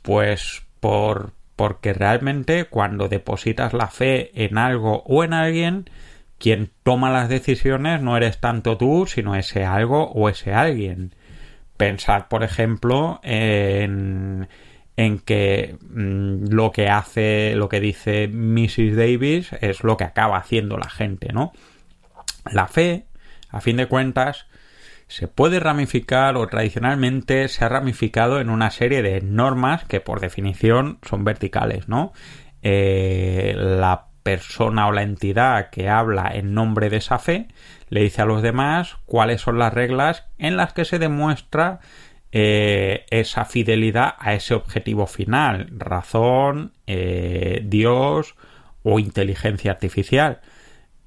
Pues 0.00 0.62
por, 0.80 1.32
porque 1.56 1.92
realmente 1.92 2.64
cuando 2.64 3.08
depositas 3.08 3.72
la 3.72 3.88
fe 3.88 4.30
en 4.44 4.58
algo 4.58 5.02
o 5.06 5.24
en 5.24 5.34
alguien, 5.34 5.90
quien 6.38 6.70
toma 6.82 7.10
las 7.10 7.28
decisiones 7.28 8.02
no 8.02 8.16
eres 8.16 8.40
tanto 8.40 8.76
tú, 8.76 9.06
sino 9.06 9.36
ese 9.36 9.64
algo 9.64 10.10
o 10.10 10.28
ese 10.28 10.52
alguien. 10.52 11.14
Pensad, 11.76 12.26
por 12.28 12.42
ejemplo, 12.42 13.20
en, 13.22 14.48
en 14.96 15.18
que 15.18 15.76
mm, 15.80 16.52
lo 16.52 16.72
que 16.72 16.88
hace, 16.88 17.54
lo 17.54 17.68
que 17.68 17.80
dice 17.80 18.28
Mrs. 18.28 18.96
Davis 18.96 19.52
es 19.60 19.84
lo 19.84 19.96
que 19.96 20.04
acaba 20.04 20.36
haciendo 20.36 20.76
la 20.78 20.88
gente, 20.88 21.32
¿no? 21.32 21.52
La 22.50 22.66
fe, 22.66 23.06
a 23.50 23.60
fin 23.60 23.76
de 23.76 23.86
cuentas, 23.86 24.46
se 25.12 25.28
puede 25.28 25.60
ramificar 25.60 26.38
o 26.38 26.46
tradicionalmente 26.46 27.48
se 27.48 27.66
ha 27.66 27.68
ramificado 27.68 28.40
en 28.40 28.48
una 28.48 28.70
serie 28.70 29.02
de 29.02 29.20
normas 29.20 29.84
que 29.84 30.00
por 30.00 30.20
definición 30.20 30.98
son 31.06 31.22
verticales, 31.22 31.86
¿no? 31.86 32.14
Eh, 32.62 33.52
la 33.54 34.06
persona 34.22 34.86
o 34.86 34.92
la 34.92 35.02
entidad 35.02 35.68
que 35.68 35.90
habla 35.90 36.30
en 36.32 36.54
nombre 36.54 36.88
de 36.88 36.96
esa 36.96 37.18
fe 37.18 37.48
le 37.90 38.00
dice 38.00 38.22
a 38.22 38.24
los 38.24 38.40
demás 38.40 38.96
cuáles 39.04 39.42
son 39.42 39.58
las 39.58 39.74
reglas 39.74 40.24
en 40.38 40.56
las 40.56 40.72
que 40.72 40.86
se 40.86 40.98
demuestra 40.98 41.80
eh, 42.30 43.04
esa 43.10 43.44
fidelidad 43.44 44.14
a 44.18 44.32
ese 44.32 44.54
objetivo 44.54 45.06
final, 45.06 45.68
razón, 45.76 46.72
eh, 46.86 47.60
Dios 47.66 48.34
o 48.82 48.98
inteligencia 48.98 49.72
artificial 49.72 50.40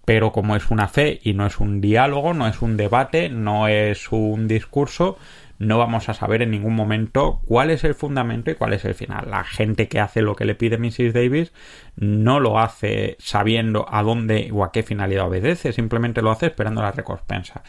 pero 0.05 0.31
como 0.31 0.55
es 0.55 0.69
una 0.69 0.87
fe 0.87 1.19
y 1.23 1.33
no 1.33 1.47
es 1.47 1.59
un 1.59 1.81
diálogo, 1.81 2.33
no 2.33 2.47
es 2.47 2.61
un 2.61 2.77
debate, 2.77 3.29
no 3.29 3.67
es 3.67 4.11
un 4.11 4.47
discurso, 4.47 5.17
no 5.57 5.77
vamos 5.77 6.09
a 6.09 6.13
saber 6.13 6.41
en 6.41 6.51
ningún 6.51 6.75
momento 6.75 7.41
cuál 7.45 7.71
es 7.71 7.83
el 7.83 7.95
fundamento 7.95 8.51
y 8.51 8.55
cuál 8.55 8.73
es 8.73 8.85
el 8.85 8.93
final. 8.93 9.29
La 9.31 9.43
gente 9.43 9.87
que 9.87 9.99
hace 9.99 10.21
lo 10.21 10.35
que 10.35 10.45
le 10.45 10.55
pide 10.55 10.77
Mrs. 10.77 11.13
Davis 11.13 11.53
no 11.95 12.39
lo 12.39 12.59
hace 12.59 13.15
sabiendo 13.19 13.85
a 13.89 14.03
dónde 14.03 14.49
o 14.53 14.63
a 14.63 14.71
qué 14.71 14.83
finalidad 14.83 15.27
obedece, 15.27 15.73
simplemente 15.73 16.21
lo 16.21 16.31
hace 16.31 16.47
esperando 16.47 16.81
la 16.81 16.91
recompensa. 16.91 17.63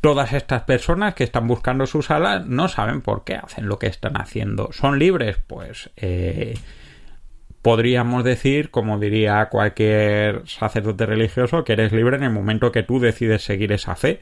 Todas 0.00 0.32
estas 0.34 0.62
personas 0.62 1.14
que 1.14 1.24
están 1.24 1.48
buscando 1.48 1.86
sus 1.86 2.10
alas 2.10 2.46
no 2.46 2.68
saben 2.68 3.00
por 3.00 3.24
qué 3.24 3.34
hacen 3.34 3.66
lo 3.66 3.78
que 3.78 3.88
están 3.88 4.20
haciendo. 4.20 4.68
¿Son 4.70 4.98
libres? 4.98 5.38
Pues 5.46 5.90
eh, 5.96 6.54
podríamos 7.66 8.22
decir, 8.22 8.70
como 8.70 9.00
diría 9.00 9.46
cualquier 9.46 10.48
sacerdote 10.48 11.04
religioso, 11.04 11.64
que 11.64 11.72
eres 11.72 11.90
libre 11.90 12.16
en 12.16 12.22
el 12.22 12.30
momento 12.30 12.70
que 12.70 12.84
tú 12.84 13.00
decides 13.00 13.42
seguir 13.42 13.72
esa 13.72 13.96
fe. 13.96 14.20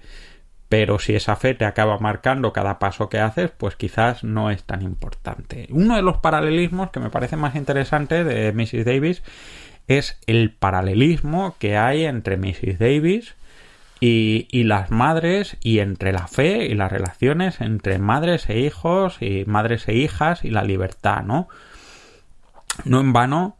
Pero 0.71 0.99
si 0.99 1.15
esa 1.15 1.37
fe 1.37 1.53
te 1.53 1.67
acaba 1.67 1.99
marcando 1.99 2.55
cada 2.55 2.79
paso 2.79 3.11
que 3.11 3.19
haces, 3.19 3.51
pues 3.51 3.77
quizás 3.77 4.25
no 4.25 4.51
es 4.51 4.65
tan 4.65 4.81
importante. 4.81 5.67
Uno 5.69 5.95
de 5.95 6.01
los 6.01 6.17
paralelismos 6.17 6.89
que 6.89 7.01
me 7.01 7.11
parece 7.11 7.37
más 7.37 7.55
interesante 7.55 8.25
de 8.25 8.51
Mrs. 8.55 8.87
Davis 8.87 9.23
es 9.89 10.19
el 10.27 10.51
paralelismo 10.51 11.57
que 11.59 11.77
hay 11.77 12.07
entre 12.07 12.39
Mrs. 12.39 12.79
Davis 12.79 13.35
y, 14.01 14.49
y, 14.51 14.65
las 14.65 14.91
madres 14.91 15.59
y 15.61 15.81
entre 15.81 16.15
la 16.15 16.29
fe 16.29 16.65
y 16.65 16.75
las 16.75 16.91
relaciones 16.91 17.61
entre 17.61 17.99
madres 17.99 18.49
e 18.49 18.61
hijos 18.61 19.19
y 19.21 19.45
madres 19.47 19.87
e 19.87 19.97
hijas 19.97 20.47
y 20.47 20.51
la 20.51 20.65
libertad, 20.65 21.25
¿no? 21.25 21.47
No 22.85 23.01
en 23.01 23.13
vano, 23.13 23.57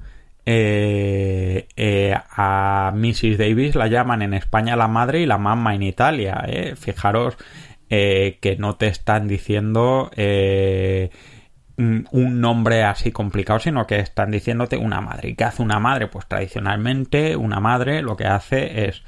eh, 0.47 1.69
eh, 1.77 2.15
a 2.15 2.93
Mrs. 2.95 3.39
Davis 3.39 3.75
la 3.75 3.87
llaman 3.87 4.21
en 4.21 4.35
España 4.35 4.77
la 4.77 4.89
madre 4.89 5.21
y 5.21 5.27
la 5.27 5.39
mamá 5.39 5.75
en 5.75 5.83
Italia. 5.83 6.45
Eh. 6.47 6.75
Fijaros 6.77 7.37
que 7.89 8.57
no 8.59 8.75
te 8.75 8.89
están 8.89 9.29
diciendo 9.29 10.11
un 11.77 12.41
nombre 12.41 12.83
así 12.83 13.13
complicado, 13.13 13.61
sino 13.61 13.87
que 13.87 14.01
están 14.01 14.33
diciéndote 14.33 14.77
una 14.77 15.01
madre. 15.01 15.29
¿Y 15.29 15.35
qué 15.37 15.45
hace 15.45 15.63
una 15.63 15.79
madre? 15.79 16.09
Pues 16.09 16.27
tradicionalmente 16.27 17.37
una 17.37 17.61
madre 17.61 18.03
lo 18.03 18.17
que 18.17 18.27
hace 18.27 18.89
es 18.89 19.05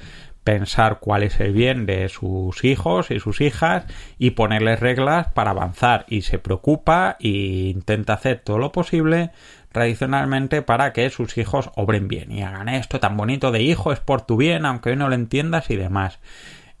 pensar 0.47 0.99
cuál 1.01 1.23
es 1.23 1.41
el 1.41 1.51
bien 1.51 1.85
de 1.85 2.07
sus 2.07 2.63
hijos 2.63 3.11
y 3.11 3.19
sus 3.19 3.41
hijas 3.41 3.83
y 4.17 4.29
ponerles 4.29 4.79
reglas 4.79 5.27
para 5.33 5.51
avanzar 5.51 6.05
y 6.07 6.21
se 6.21 6.39
preocupa 6.39 7.17
e 7.19 7.27
intenta 7.75 8.13
hacer 8.13 8.39
todo 8.45 8.57
lo 8.57 8.71
posible 8.71 9.31
tradicionalmente 9.77 10.63
para 10.63 10.91
que 10.91 11.07
sus 11.11 11.37
hijos 11.37 11.69
obren 11.75 12.07
bien 12.07 12.31
y 12.31 12.41
hagan 12.41 12.67
esto 12.67 12.99
tan 12.99 13.15
bonito 13.15 13.51
de 13.51 13.61
hijo 13.61 13.93
es 13.93 13.99
por 13.99 14.23
tu 14.23 14.35
bien, 14.35 14.65
aunque 14.65 14.89
hoy 14.89 14.95
no 14.95 15.07
lo 15.07 15.13
entiendas 15.13 15.69
y 15.69 15.75
demás. 15.75 16.19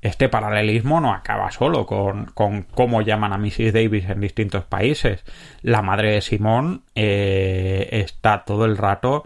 Este 0.01 0.29
paralelismo 0.29 0.99
no 0.99 1.13
acaba 1.13 1.51
solo 1.51 1.85
con, 1.85 2.25
con 2.25 2.63
cómo 2.63 3.03
llaman 3.03 3.33
a 3.33 3.37
Mrs. 3.37 3.71
Davis 3.71 4.09
en 4.09 4.19
distintos 4.19 4.63
países. 4.63 5.23
La 5.61 5.83
madre 5.83 6.13
de 6.13 6.21
Simón 6.21 6.81
eh, 6.95 7.87
está 7.91 8.43
todo 8.43 8.65
el 8.65 8.77
rato 8.77 9.25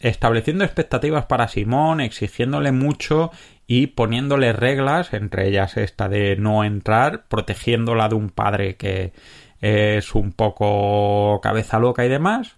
estableciendo 0.00 0.64
expectativas 0.64 1.24
para 1.24 1.48
Simón, 1.48 2.02
exigiéndole 2.02 2.72
mucho 2.72 3.30
y 3.66 3.86
poniéndole 3.86 4.52
reglas, 4.52 5.14
entre 5.14 5.48
ellas 5.48 5.78
esta 5.78 6.10
de 6.10 6.36
no 6.36 6.62
entrar, 6.62 7.24
protegiéndola 7.28 8.10
de 8.10 8.16
un 8.16 8.28
padre 8.28 8.76
que, 8.76 9.12
es 9.60 10.14
un 10.14 10.32
poco 10.32 11.40
cabeza 11.42 11.78
loca 11.78 12.04
y 12.04 12.08
demás, 12.08 12.56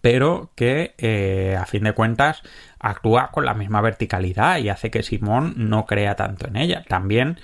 pero 0.00 0.50
que 0.54 0.94
eh, 0.98 1.56
a 1.58 1.66
fin 1.66 1.84
de 1.84 1.92
cuentas 1.92 2.42
actúa 2.78 3.30
con 3.30 3.44
la 3.44 3.54
misma 3.54 3.80
verticalidad 3.80 4.58
y 4.58 4.68
hace 4.68 4.90
que 4.90 5.02
Simón 5.02 5.54
no 5.56 5.86
crea 5.86 6.14
tanto 6.14 6.48
en 6.48 6.56
ella. 6.56 6.84
También 6.88 7.38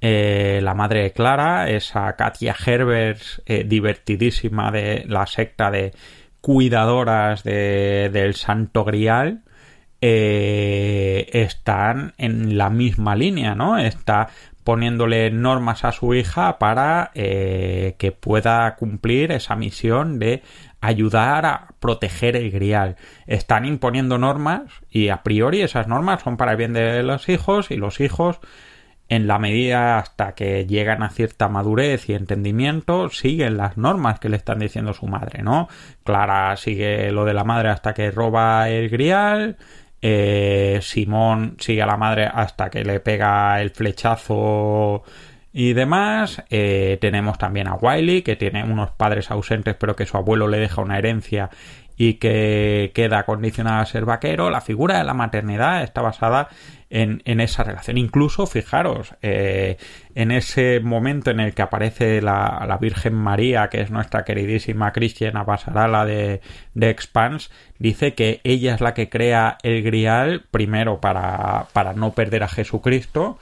eh, 0.00 0.60
la 0.62 0.74
madre 0.74 1.02
de 1.02 1.12
Clara, 1.12 1.68
esa 1.68 2.14
Katia 2.16 2.56
Herbert 2.64 3.20
eh, 3.44 3.64
divertidísima 3.64 4.70
de 4.70 5.04
la 5.06 5.26
secta 5.26 5.70
de 5.70 5.92
cuidadoras 6.40 7.42
de, 7.42 8.10
del 8.12 8.34
Santo 8.34 8.84
Grial, 8.84 9.42
están 9.98 10.12
en 12.18 12.56
la 12.56 12.70
misma 12.70 13.16
línea, 13.16 13.56
¿no? 13.56 13.76
Está 13.76 14.28
poniéndole 14.66 15.30
normas 15.30 15.84
a 15.84 15.92
su 15.92 16.12
hija 16.12 16.58
para 16.58 17.12
eh, 17.14 17.94
que 17.98 18.10
pueda 18.10 18.74
cumplir 18.74 19.30
esa 19.30 19.54
misión 19.54 20.18
de 20.18 20.42
ayudar 20.80 21.46
a 21.46 21.68
proteger 21.78 22.34
el 22.34 22.50
grial. 22.50 22.96
Están 23.28 23.64
imponiendo 23.64 24.18
normas 24.18 24.62
y 24.90 25.10
a 25.10 25.22
priori 25.22 25.62
esas 25.62 25.86
normas 25.86 26.22
son 26.22 26.36
para 26.36 26.50
el 26.50 26.56
bien 26.56 26.72
de 26.72 27.04
los 27.04 27.28
hijos 27.28 27.70
y 27.70 27.76
los 27.76 28.00
hijos 28.00 28.40
en 29.08 29.28
la 29.28 29.38
medida 29.38 30.00
hasta 30.00 30.34
que 30.34 30.66
llegan 30.66 31.04
a 31.04 31.10
cierta 31.10 31.48
madurez 31.48 32.08
y 32.08 32.14
entendimiento, 32.14 33.08
siguen 33.08 33.56
las 33.56 33.76
normas 33.76 34.18
que 34.18 34.28
le 34.28 34.36
están 34.36 34.58
diciendo 34.58 34.94
su 34.94 35.06
madre, 35.06 35.44
¿no? 35.44 35.68
Clara 36.02 36.56
sigue 36.56 37.12
lo 37.12 37.24
de 37.24 37.34
la 37.34 37.44
madre 37.44 37.68
hasta 37.68 37.94
que 37.94 38.10
roba 38.10 38.68
el 38.68 38.88
grial, 38.88 39.58
eh, 40.02 40.78
Simón 40.82 41.56
sigue 41.58 41.82
a 41.82 41.86
la 41.86 41.96
madre 41.96 42.28
hasta 42.32 42.70
que 42.70 42.84
le 42.84 43.00
pega 43.00 43.60
el 43.60 43.70
flechazo 43.70 45.02
y 45.52 45.72
demás. 45.72 46.42
Eh, 46.50 46.98
tenemos 47.00 47.38
también 47.38 47.66
a 47.68 47.74
Wiley, 47.74 48.22
que 48.22 48.36
tiene 48.36 48.62
unos 48.62 48.90
padres 48.90 49.30
ausentes, 49.30 49.74
pero 49.74 49.96
que 49.96 50.06
su 50.06 50.16
abuelo 50.16 50.48
le 50.48 50.58
deja 50.58 50.82
una 50.82 50.98
herencia 50.98 51.50
y 51.96 52.14
que 52.14 52.92
queda 52.94 53.24
condicionada 53.24 53.80
a 53.80 53.86
ser 53.86 54.04
vaquero. 54.04 54.50
La 54.50 54.60
figura 54.60 54.98
de 54.98 55.04
la 55.04 55.14
maternidad 55.14 55.82
está 55.82 56.02
basada 56.02 56.48
en, 56.90 57.40
esa 57.40 57.64
relación. 57.64 57.98
Incluso, 57.98 58.46
fijaros, 58.46 59.14
eh, 59.22 59.76
en 60.14 60.30
ese 60.30 60.80
momento 60.80 61.30
en 61.30 61.40
el 61.40 61.54
que 61.54 61.62
aparece 61.62 62.20
la, 62.20 62.78
Virgen 62.80 63.14
María, 63.14 63.68
que 63.68 63.80
es 63.80 63.90
nuestra 63.90 64.24
queridísima 64.24 64.92
Cristiana 64.92 65.42
Basarala 65.42 66.04
de, 66.04 66.40
de 66.74 66.90
Expans, 66.90 67.50
dice 67.78 68.14
que 68.14 68.40
ella 68.44 68.74
es 68.74 68.80
la 68.80 68.94
que 68.94 69.08
crea 69.08 69.58
el 69.62 69.82
grial, 69.82 70.44
primero 70.50 71.00
para, 71.00 71.66
para 71.72 71.94
no 71.94 72.12
perder 72.12 72.42
a 72.42 72.48
Jesucristo, 72.48 73.38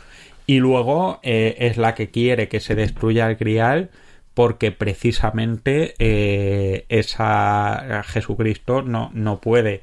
y 0.47 0.59
luego 0.59 1.21
eh, 1.23 1.57
es 1.59 1.77
la 1.77 1.95
que 1.95 2.11
quiere 2.11 2.49
que 2.49 2.61
se 2.61 2.75
destruya 2.75 3.29
el 3.29 3.37
grial 3.37 3.91
porque 4.35 4.73
precisamente 4.73 5.95
eh, 5.99 6.87
esa 6.89 8.03
Jesucristo 8.05 8.83
no, 8.83 9.11
no 9.15 9.41
puede 9.41 9.83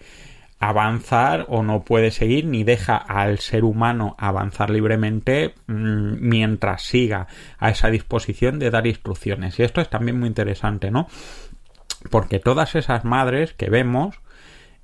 avanzar 0.61 1.47
o 1.49 1.63
no 1.63 1.83
puede 1.83 2.11
seguir 2.11 2.45
ni 2.45 2.63
deja 2.63 2.95
al 2.95 3.39
ser 3.39 3.63
humano 3.63 4.15
avanzar 4.19 4.69
libremente 4.69 5.55
mm, 5.65 6.17
mientras 6.19 6.83
siga 6.83 7.27
a 7.57 7.71
esa 7.71 7.89
disposición 7.89 8.59
de 8.59 8.69
dar 8.69 8.85
instrucciones. 8.85 9.57
Y 9.57 9.63
esto 9.63 9.81
es 9.81 9.89
también 9.89 10.19
muy 10.19 10.27
interesante, 10.27 10.91
¿no? 10.91 11.07
Porque 12.11 12.39
todas 12.39 12.75
esas 12.75 13.03
madres 13.05 13.53
que 13.53 13.71
vemos, 13.71 14.21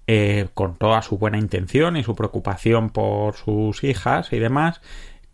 eh, 0.08 0.47
con 0.56 0.77
toda 0.77 1.03
su 1.03 1.19
buena 1.19 1.38
intención 1.38 1.95
y 1.95 2.03
su 2.03 2.15
preocupación 2.15 2.89
por 2.89 3.36
sus 3.36 3.84
hijas 3.84 4.34
y 4.34 4.39
demás, 4.39 4.82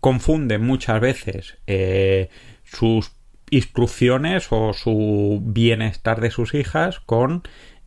confunden 0.02 0.62
muchas 0.66 1.00
veces 1.00 1.58
eh, 1.68 2.30
sus 2.66 3.14
instrucciones 3.56 4.48
o 4.52 4.74
su 4.74 5.42
bienestar 5.44 6.22
de 6.22 6.32
sus 6.32 6.54
hijas 6.54 7.00
con 7.00 7.44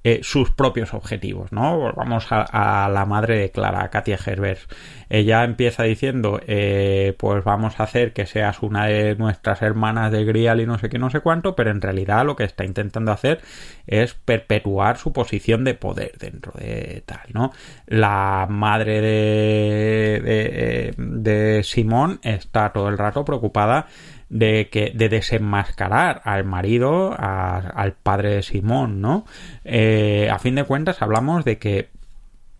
eh, 0.08 0.20
sus 0.22 0.52
propios 0.52 0.94
objetivos, 0.94 1.50
¿no? 1.50 1.92
Vamos 1.96 2.28
a, 2.30 2.88
la 2.88 3.04
madre 3.06 3.38
de 3.38 3.50
Clara, 3.50 3.90
Katia 3.90 4.16
Herbert. 4.24 4.60
Ella 5.08 5.42
empieza 5.42 5.82
diciendo, 5.82 6.40
eh, 6.46 7.16
pues 7.18 7.42
vamos 7.42 7.80
a 7.80 7.82
hacer 7.82 8.12
que 8.12 8.24
seas 8.24 8.62
una 8.62 8.86
de 8.86 9.16
nuestras 9.16 9.62
hermanas 9.62 10.12
de 10.12 10.24
Grial 10.24 10.60
y 10.60 10.66
no 10.66 10.78
sé 10.78 10.90
qué, 10.90 11.00
no 11.00 11.10
sé 11.10 11.18
cuánto, 11.22 11.56
pero 11.56 11.72
en 11.72 11.80
realidad 11.80 12.24
lo 12.24 12.36
que 12.36 12.44
está 12.44 12.64
intentando 12.64 13.10
hacer 13.10 13.40
es 13.88 14.14
perpetuar 14.14 14.96
su 14.96 15.12
posición 15.12 15.64
de 15.64 15.74
poder 15.74 16.12
dentro 16.20 16.52
de 16.52 17.02
tal, 17.04 17.26
¿no? 17.32 17.50
La 17.86 18.46
madre 18.48 19.00
de, 19.00 20.20
de, 20.22 20.94
de 20.96 21.62
Simón 21.64 22.20
está 22.22 22.72
todo 22.72 22.90
el 22.90 22.96
rato 22.96 23.24
preocupada 23.24 23.88
de 24.28 24.68
que 24.70 24.92
de 24.94 25.08
desenmascarar 25.08 26.20
al 26.24 26.44
marido, 26.44 27.14
al 27.18 27.92
padre 27.92 28.36
de 28.36 28.42
Simón, 28.42 29.00
¿no? 29.00 29.24
Eh, 29.64 30.28
a 30.30 30.38
fin 30.38 30.54
de 30.54 30.64
cuentas 30.64 31.02
hablamos 31.02 31.44
de 31.44 31.58
que 31.58 31.90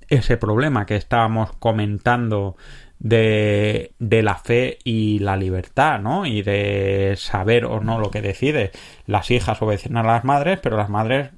ese 0.09 0.37
problema 0.37 0.87
que 0.87 0.97
estábamos 0.97 1.53
comentando 1.57 2.57
de, 2.99 3.93
de, 3.99 4.23
la 4.23 4.37
fe 4.37 4.79
y 4.85 5.19
la 5.19 5.37
libertad, 5.37 6.01
¿no? 6.01 6.27
Y 6.27 6.43
de 6.43 7.15
saber 7.17 7.65
o 7.65 7.81
no 7.81 7.99
lo 7.99 8.11
que 8.11 8.23
decide. 8.23 8.71
Las 9.07 9.31
hijas 9.31 9.61
obedecen 9.61 9.97
a 9.97 10.03
las 10.03 10.25
madres, 10.25 10.61
pero 10.63 10.77
las 10.77 10.89
madres 10.89 11.31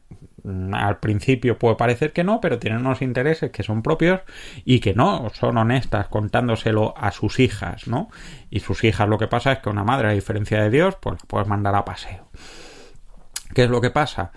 al 0.73 0.99
principio 0.99 1.59
puede 1.59 1.77
parecer 1.77 2.13
que 2.13 2.25
no, 2.25 2.41
pero 2.41 2.59
tienen 2.59 2.81
unos 2.81 3.03
intereses 3.03 3.51
que 3.51 3.63
son 3.63 3.83
propios 3.83 4.21
y 4.65 4.81
que 4.81 4.95
no 4.95 5.31
son 5.35 5.59
honestas 5.59 6.09
contándoselo 6.09 6.95
a 6.97 7.11
sus 7.11 7.41
hijas, 7.41 7.89
¿no? 7.89 8.11
Y 8.51 8.61
sus 8.61 8.85
hijas 8.85 9.09
lo 9.09 9.19
que 9.19 9.29
pasa 9.29 9.53
es 9.53 9.59
que 9.59 9.69
una 9.69 9.85
madre, 9.85 10.09
a 10.09 10.13
diferencia 10.13 10.63
de 10.63 10.71
Dios, 10.71 10.97
pues 11.01 11.21
la 11.21 11.27
puedes 11.27 11.49
mandar 11.49 11.75
a 11.75 11.85
paseo. 11.85 12.29
¿Qué 13.55 13.65
es 13.65 13.71
lo 13.71 13.81
que 13.81 13.91
pasa? 13.91 14.33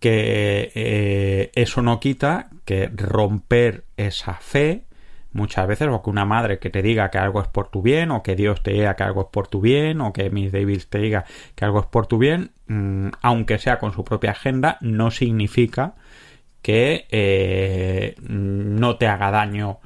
Que 0.00 0.72
eh, 0.74 1.50
eso 1.54 1.82
no 1.82 2.00
quita 2.00 2.48
que 2.64 2.90
romper 2.92 3.84
esa 3.96 4.34
fe 4.34 4.85
muchas 5.36 5.66
veces, 5.68 5.88
o 5.88 6.02
que 6.02 6.10
una 6.10 6.24
madre 6.24 6.58
que 6.58 6.70
te 6.70 6.82
diga 6.82 7.10
que 7.10 7.18
algo 7.18 7.40
es 7.40 7.48
por 7.48 7.68
tu 7.68 7.82
bien, 7.82 8.10
o 8.10 8.22
que 8.22 8.34
Dios 8.34 8.62
te 8.62 8.72
diga 8.72 8.96
que 8.96 9.04
algo 9.04 9.22
es 9.22 9.28
por 9.28 9.46
tu 9.48 9.60
bien, 9.60 10.00
o 10.00 10.12
que 10.12 10.30
Miss 10.30 10.50
Davis 10.50 10.88
te 10.88 10.98
diga 10.98 11.24
que 11.54 11.64
algo 11.64 11.80
es 11.80 11.86
por 11.86 12.06
tu 12.06 12.18
bien, 12.18 12.50
mm, 12.66 13.08
aunque 13.22 13.58
sea 13.58 13.78
con 13.78 13.92
su 13.92 14.04
propia 14.04 14.32
agenda, 14.32 14.78
no 14.80 15.10
significa 15.10 15.94
que 16.62 17.06
eh, 17.10 18.16
no 18.22 18.96
te 18.96 19.06
haga 19.06 19.30
daño 19.30 19.78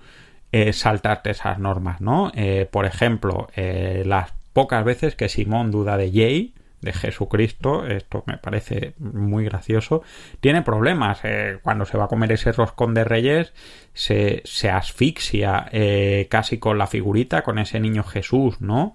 eh, 0.52 0.72
saltarte 0.72 1.30
esas 1.30 1.58
normas, 1.58 2.00
¿no? 2.00 2.32
Eh, 2.34 2.66
por 2.70 2.86
ejemplo, 2.86 3.48
las 3.54 4.32
pocas 4.52 4.84
veces 4.84 5.14
que 5.14 5.28
Simón 5.28 5.70
duda 5.70 5.96
de 5.96 6.10
Jay, 6.10 6.54
de 6.80 6.92
Jesucristo, 6.92 7.86
esto 7.86 8.24
me 8.26 8.38
parece 8.38 8.94
muy 8.98 9.44
gracioso, 9.44 10.02
tiene 10.40 10.62
problemas. 10.62 11.20
Eh, 11.24 11.58
cuando 11.62 11.84
se 11.84 11.98
va 11.98 12.04
a 12.04 12.08
comer 12.08 12.32
ese 12.32 12.52
roscón 12.52 12.94
de 12.94 13.04
reyes, 13.04 13.52
se, 13.92 14.42
se 14.44 14.70
asfixia 14.70 15.68
eh, 15.72 16.26
casi 16.30 16.58
con 16.58 16.78
la 16.78 16.86
figurita, 16.86 17.42
con 17.42 17.58
ese 17.58 17.80
niño 17.80 18.02
Jesús, 18.02 18.60
¿no? 18.60 18.94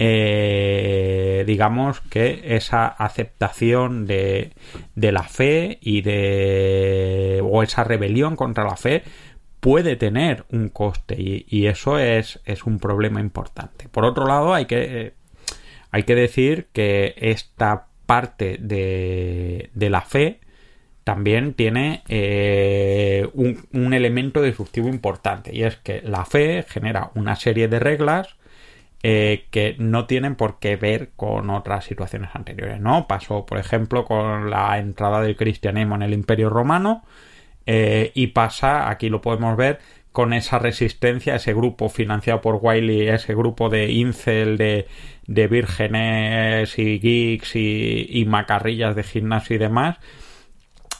Eh, 0.00 1.42
digamos 1.46 2.00
que 2.02 2.54
esa 2.56 2.86
aceptación 2.86 4.06
de, 4.06 4.52
de 4.94 5.12
la 5.12 5.24
fe 5.24 5.78
y 5.80 6.02
de 6.02 7.40
o 7.42 7.64
esa 7.64 7.82
rebelión 7.82 8.36
contra 8.36 8.62
la 8.62 8.76
fe 8.76 9.02
puede 9.58 9.96
tener 9.96 10.44
un 10.52 10.68
coste 10.68 11.16
y, 11.20 11.46
y 11.48 11.66
eso 11.66 11.98
es, 11.98 12.40
es, 12.44 12.64
un 12.64 12.78
problema 12.78 13.20
importante. 13.20 13.88
Por 13.88 14.04
otro 14.04 14.24
lado, 14.26 14.54
hay 14.54 14.66
que 14.66 15.14
hay 15.90 16.02
que 16.04 16.14
decir 16.14 16.68
que 16.72 17.14
esta 17.18 17.86
parte 18.06 18.58
de, 18.60 19.70
la 19.74 20.00
fe 20.02 20.40
también 21.04 21.54
tiene 21.54 22.02
eh, 22.08 23.28
un, 23.34 23.94
elemento 23.94 24.42
disruptivo 24.42 24.88
importante 24.88 25.54
y 25.54 25.62
es 25.62 25.76
que 25.76 26.02
la 26.02 26.24
fe 26.24 26.64
genera 26.68 27.10
una 27.14 27.36
serie 27.36 27.68
de 27.68 27.78
reglas 27.78 28.36
eh, 29.02 29.46
que 29.50 29.76
no 29.78 30.06
tienen 30.06 30.34
por 30.34 30.58
qué 30.58 30.76
ver 30.76 31.10
con 31.16 31.50
otras 31.50 31.84
situaciones 31.84 32.30
anteriores, 32.34 32.80
¿no? 32.80 33.06
Pasó, 33.06 33.46
por 33.46 33.58
ejemplo, 33.58 34.04
con 34.04 34.50
la 34.50 34.78
entrada 34.78 35.22
del 35.22 35.36
cristianismo 35.36 35.94
en 35.94 36.02
el 36.02 36.12
Imperio 36.12 36.50
Romano 36.50 37.04
eh, 37.70 38.12
y 38.14 38.28
pasa, 38.28 38.88
aquí 38.88 39.10
lo 39.10 39.20
podemos 39.20 39.56
ver, 39.56 39.78
con 40.18 40.32
esa 40.32 40.58
resistencia, 40.58 41.36
ese 41.36 41.54
grupo 41.54 41.88
financiado 41.88 42.40
por 42.40 42.58
Wiley, 42.60 43.08
ese 43.08 43.36
grupo 43.36 43.68
de 43.68 43.92
incel, 43.92 44.58
de, 44.58 44.88
de 45.28 45.46
vírgenes 45.46 46.76
y 46.76 46.98
geeks 46.98 47.54
y, 47.54 48.24
macarrillas 48.26 48.96
de 48.96 49.04
gimnasio 49.04 49.54
y 49.54 49.58
demás, 49.60 49.98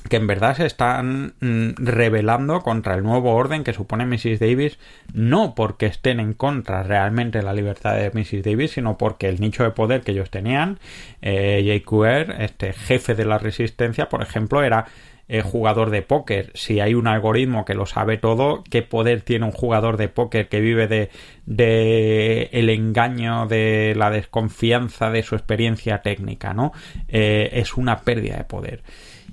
que 0.08 0.18
en 0.18 0.28
verdad 0.28 0.56
se 0.56 0.66
están 0.66 1.34
mm, 1.40 1.70
rebelando 1.78 2.60
contra 2.60 2.94
el 2.94 3.02
nuevo 3.02 3.34
orden 3.34 3.64
que 3.64 3.72
supone 3.72 4.06
Mrs. 4.06 4.38
Davis, 4.38 4.78
no 5.12 5.56
porque 5.56 5.86
estén 5.86 6.20
en 6.20 6.32
contra 6.32 6.84
realmente 6.84 7.38
de 7.38 7.44
la 7.44 7.54
libertad 7.54 7.96
de 7.96 8.12
Mrs. 8.12 8.44
Davis, 8.44 8.70
sino 8.70 8.98
porque 8.98 9.28
el 9.28 9.40
nicho 9.40 9.64
de 9.64 9.72
poder 9.72 10.02
que 10.02 10.12
ellos 10.12 10.30
tenían, 10.30 10.78
eh, 11.22 11.82
JQR, 11.84 12.40
este 12.40 12.72
jefe 12.72 13.16
de 13.16 13.24
la 13.24 13.38
resistencia, 13.38 14.08
por 14.08 14.22
ejemplo, 14.22 14.62
era 14.62 14.86
eh, 15.28 15.42
jugador 15.42 15.90
de 15.90 16.02
póker. 16.02 16.50
Si 16.54 16.80
hay 16.80 16.94
un 16.94 17.06
algoritmo 17.06 17.64
que 17.64 17.74
lo 17.74 17.86
sabe 17.86 18.16
todo, 18.16 18.64
¿qué 18.70 18.82
poder 18.82 19.22
tiene 19.22 19.44
un 19.44 19.52
jugador 19.52 19.98
de 19.98 20.08
póker 20.08 20.48
que 20.48 20.60
vive 20.60 20.88
de, 20.88 22.48
el 22.52 22.70
engaño, 22.70 23.46
de 23.46 23.94
la 23.96 24.10
desconfianza 24.10 25.10
de 25.10 25.22
su 25.22 25.34
experiencia 25.34 26.02
técnica, 26.02 26.54
¿no? 26.54 26.72
Eh, 27.08 27.50
es 27.52 27.76
una 27.76 28.00
pérdida 28.00 28.38
de 28.38 28.44
poder. 28.44 28.82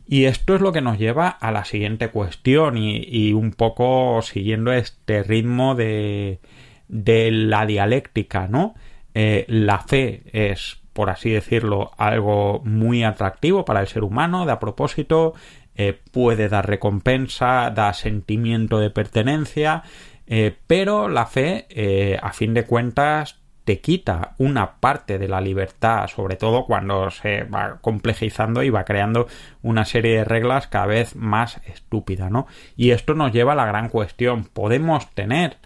Y 0.08 0.26
esto 0.26 0.54
es 0.54 0.62
lo 0.62 0.72
que 0.72 0.82
nos 0.82 1.00
lleva 1.00 1.30
a 1.30 1.52
la 1.52 1.66
siguiente 1.66 2.10
cuestión 2.10 2.78
y, 2.78 3.34
un 3.34 3.52
poco 3.52 4.22
siguiendo 4.22 4.72
este 4.72 5.24
ritmo 5.24 5.76
de, 5.76 6.40
de 6.88 7.32
la 7.32 7.66
dialéctica, 7.66 8.48
¿no? 8.48 8.76
Eh, 9.14 9.46
la 9.48 9.80
fe 9.80 10.24
es, 10.34 10.78
por 10.92 11.10
así 11.10 11.30
decirlo, 11.30 11.92
algo 11.98 12.62
muy 12.66 13.04
atractivo 13.04 13.64
para 13.64 13.80
el 13.80 13.88
ser 13.88 14.04
humano, 14.04 14.46
de 14.46 14.52
a 14.52 14.60
propósito, 14.60 15.34
eh, 15.76 16.00
puede 16.12 16.48
dar 16.48 16.68
recompensa, 16.68 17.70
da 17.70 17.94
sentimiento 17.94 18.80
de 18.80 18.90
pertenencia, 18.90 19.84
eh, 20.26 20.56
pero 20.68 21.10
la 21.10 21.26
fe, 21.26 21.66
eh, 21.70 22.18
a 22.22 22.32
fin 22.32 22.54
de 22.54 22.64
cuentas, 22.64 23.42
te 23.66 23.82
quita 23.82 24.36
una 24.38 24.76
parte 24.80 25.18
de 25.18 25.28
la 25.28 25.42
libertad, 25.42 26.08
sobre 26.08 26.36
todo 26.36 26.66
cuando 26.66 27.10
se 27.10 27.44
va 27.44 27.80
complejizando 27.82 28.64
y 28.64 28.70
va 28.70 28.86
creando 28.86 29.28
una 29.64 29.86
serie 29.86 30.18
de 30.18 30.24
reglas 30.24 30.68
cada 30.68 30.86
vez 30.86 31.16
más 31.16 31.60
estúpida, 31.66 32.30
¿no? 32.30 32.48
Y 32.78 32.92
esto 32.92 33.16
nos 33.16 33.34
lleva 33.34 33.54
a 33.54 33.56
la 33.56 33.66
gran 33.66 33.90
cuestión, 33.90 34.46
¿podemos 34.46 35.10
tener 35.12 35.58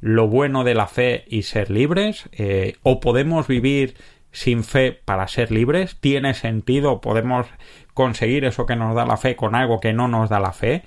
lo 0.00 0.28
bueno 0.28 0.62
de 0.62 0.74
la 0.74 0.86
fe 0.86 1.24
y 1.28 1.42
ser 1.42 1.70
libres, 1.70 2.28
o 2.82 3.00
podemos 3.00 3.48
vivir 3.48 3.96
sin 4.36 4.64
fe 4.64 4.92
para 4.92 5.26
ser 5.28 5.50
libres, 5.50 5.96
tiene 5.98 6.34
sentido, 6.34 7.00
podemos 7.00 7.46
conseguir 7.96 8.44
eso 8.44 8.66
que 8.66 8.76
nos 8.76 8.94
da 8.94 9.06
la 9.06 9.16
fe 9.16 9.36
con 9.36 9.54
algo 9.54 9.80
que 9.80 9.94
no 9.94 10.06
nos 10.06 10.28
da 10.28 10.38
la 10.38 10.52
fe. 10.52 10.82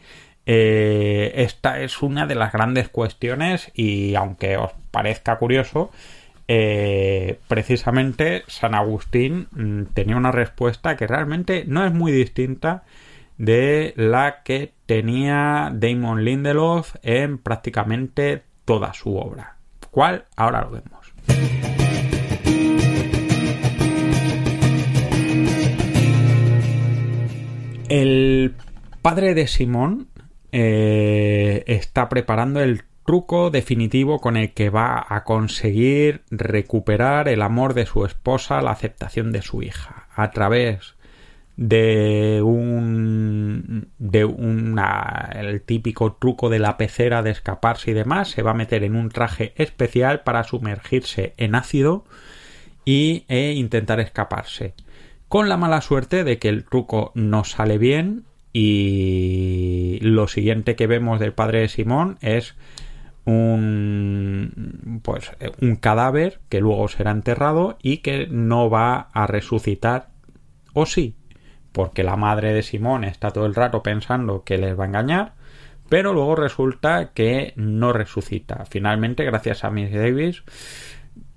Eh, 0.46 1.32
esta 1.38 1.82
es 1.82 2.04
una 2.04 2.28
de 2.28 2.36
las 2.36 2.54
grandes 2.54 2.88
cuestiones 2.88 3.72
y 3.74 4.14
aunque 4.14 4.58
os 4.58 4.72
parezca 4.92 5.38
curioso, 5.40 5.90
eh, 6.48 7.40
precisamente 7.48 8.44
San 8.46 8.76
Agustín 8.76 9.48
mm, 9.52 9.94
tenía 9.96 10.18
una 10.18 10.32
respuesta 10.32 10.96
que 10.96 11.08
realmente 11.08 11.64
no 11.66 11.84
es 11.84 11.92
muy 11.92 12.12
distinta 12.12 12.84
de 13.40 13.94
la 13.98 14.44
que 14.44 14.74
tenía 14.86 15.72
Damon 15.74 16.24
Lindelof 16.24 16.96
en 17.02 17.40
prácticamente 17.40 18.44
toda 18.66 18.94
su 18.94 19.18
obra. 19.18 19.56
¿Cuál? 19.90 20.26
Ahora 20.36 20.62
lo 20.62 20.70
vemos. 20.70 21.79
El 27.90 28.54
padre 29.02 29.34
de 29.34 29.48
Simón 29.48 30.10
eh, 30.52 31.64
está 31.66 32.08
preparando 32.08 32.62
el 32.62 32.84
truco 33.04 33.50
definitivo 33.50 34.20
con 34.20 34.38
el 34.38 34.54
que 34.54 34.70
va 34.70 35.04
a 35.10 35.24
conseguir 35.24 36.22
recuperar 36.30 37.28
el 37.28 37.42
amor 37.42 37.74
de 37.74 37.88
su 37.88 38.06
esposa, 38.06 38.62
la 38.62 38.70
aceptación 38.70 39.32
de 39.32 39.42
su 39.42 39.64
hija, 39.64 40.08
a 40.16 40.30
través 40.30 40.94
de 41.58 42.44
un 42.44 43.90
de 43.98 44.24
una 44.24 45.32
el 45.34 45.64
típico 45.64 46.14
truco 46.14 46.50
de 46.50 46.60
la 46.60 46.78
pecera 46.78 47.24
de 47.24 47.32
escaparse 47.32 47.90
y 47.90 47.96
demás. 47.96 48.30
Se 48.30 48.44
va 48.44 48.52
a 48.52 48.54
meter 48.54 48.84
en 48.84 48.96
un 48.96 49.10
traje 49.10 49.54
especial 49.56 50.22
para 50.22 50.44
sumergirse 50.44 51.34
en 51.38 51.56
ácido 51.56 52.06
y 52.86 53.26
e 53.30 53.54
intentar 53.54 54.00
escaparse 54.00 54.76
con 55.30 55.48
la 55.48 55.58
mala 55.58 55.82
suerte 55.82 56.24
de 56.24 56.38
que 56.40 56.50
el 56.50 56.66
truco 56.66 57.12
no 57.16 57.44
sale 57.44 57.78
bien 57.78 58.26
y 58.52 60.00
lo 60.02 60.28
siguiente 60.28 60.76
que 60.76 60.88
vemos 60.88 61.20
del 61.20 61.34
padre 61.34 61.62
de 61.62 61.68
Simón 61.70 62.18
es 62.22 62.56
un 63.26 65.00
pues 65.04 65.32
un 65.62 65.76
cadáver 65.76 66.40
que 66.50 66.60
luego 66.60 66.88
será 66.88 67.12
enterrado 67.12 67.78
y 67.82 67.98
que 67.98 68.28
no 68.28 68.70
va 68.70 69.10
a 69.14 69.28
resucitar 69.28 70.10
o 70.74 70.86
sí 70.86 71.16
porque 71.72 72.04
la 72.04 72.16
madre 72.16 72.54
de 72.54 72.64
Simón 72.64 73.04
está 73.04 73.32
todo 73.32 73.46
el 73.46 73.56
rato 73.56 73.84
pensando 73.84 74.44
que 74.44 74.58
les 74.58 74.78
va 74.78 74.86
a 74.86 74.88
engañar, 74.88 75.34
pero 75.88 76.14
luego 76.14 76.36
resulta 76.36 77.12
que 77.14 77.54
no 77.56 77.94
resucita. 77.94 78.66
Finalmente, 78.70 79.24
gracias 79.24 79.64
a 79.64 79.70
Miss 79.70 79.92
Davis, 79.92 80.44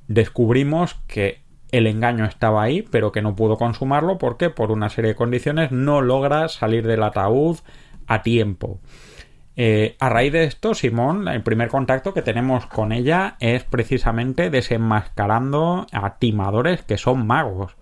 descubrimos 0.08 0.94
que 1.06 1.41
el 1.72 1.86
engaño 1.86 2.24
estaba 2.24 2.62
ahí, 2.62 2.82
pero 2.82 3.10
que 3.10 3.22
no 3.22 3.34
pudo 3.34 3.56
consumarlo 3.56 4.18
porque 4.18 4.50
por 4.50 4.70
una 4.70 4.90
serie 4.90 5.10
de 5.10 5.16
condiciones 5.16 5.72
no 5.72 6.00
logra 6.00 6.48
salir 6.48 6.86
del 6.86 7.02
ataúd 7.02 7.58
a 8.06 8.22
tiempo. 8.22 8.78
Eh, 9.56 9.96
a 9.98 10.08
raíz 10.08 10.32
de 10.32 10.44
esto, 10.44 10.74
Simón, 10.74 11.28
el 11.28 11.42
primer 11.42 11.68
contacto 11.68 12.14
que 12.14 12.22
tenemos 12.22 12.66
con 12.66 12.92
ella 12.92 13.36
es 13.40 13.64
precisamente 13.64 14.50
desenmascarando 14.50 15.86
a 15.92 16.18
timadores 16.18 16.82
que 16.82 16.96
son 16.96 17.26
magos. 17.26 17.76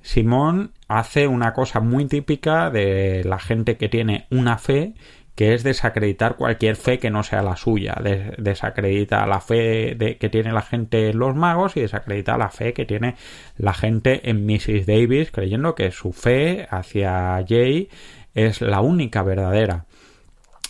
Simón 0.00 0.72
hace 0.88 1.28
una 1.28 1.52
cosa 1.52 1.80
muy 1.80 2.06
típica 2.06 2.70
de 2.70 3.22
la 3.24 3.38
gente 3.38 3.76
que 3.76 3.88
tiene 3.88 4.26
una 4.30 4.58
fe 4.58 4.94
que 5.34 5.54
es 5.54 5.62
desacreditar 5.62 6.36
cualquier 6.36 6.76
fe 6.76 6.98
que 6.98 7.10
no 7.10 7.22
sea 7.22 7.42
la 7.42 7.56
suya. 7.56 7.94
desacredita 8.38 9.26
la 9.26 9.40
fe 9.40 9.96
que 10.20 10.28
tiene 10.28 10.52
la 10.52 10.62
gente 10.62 11.10
en 11.10 11.18
los 11.18 11.34
magos 11.34 11.76
y 11.76 11.80
desacredita 11.80 12.36
la 12.36 12.50
fe 12.50 12.74
que 12.74 12.84
tiene 12.84 13.16
la 13.56 13.72
gente 13.72 14.28
en 14.28 14.44
Mrs. 14.44 14.86
Davis, 14.86 15.30
creyendo 15.30 15.74
que 15.74 15.90
su 15.90 16.12
fe 16.12 16.66
hacia 16.70 17.42
Jay 17.48 17.88
es 18.34 18.60
la 18.60 18.80
única 18.80 19.22
verdadera. 19.22 19.86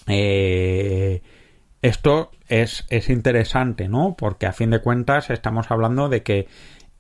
Eh, 0.07 1.23
esto 1.81 2.31
es, 2.49 2.87
es, 2.91 3.09
interesante, 3.11 3.89
¿no? 3.89 4.15
Porque 4.17 4.47
a 4.47 4.53
fin 4.53 4.71
de 4.71 4.81
cuentas 4.81 5.31
estamos 5.31 5.71
hablando 5.71 6.09
de 6.09 6.23
que 6.23 6.47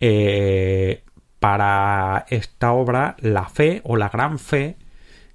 eh, 0.01 1.05
para 1.39 2.27
esta 2.29 2.73
obra 2.73 3.17
la 3.21 3.49
fe 3.49 3.81
o 3.85 3.97
la 3.97 4.09
gran 4.09 4.39
fe 4.39 4.77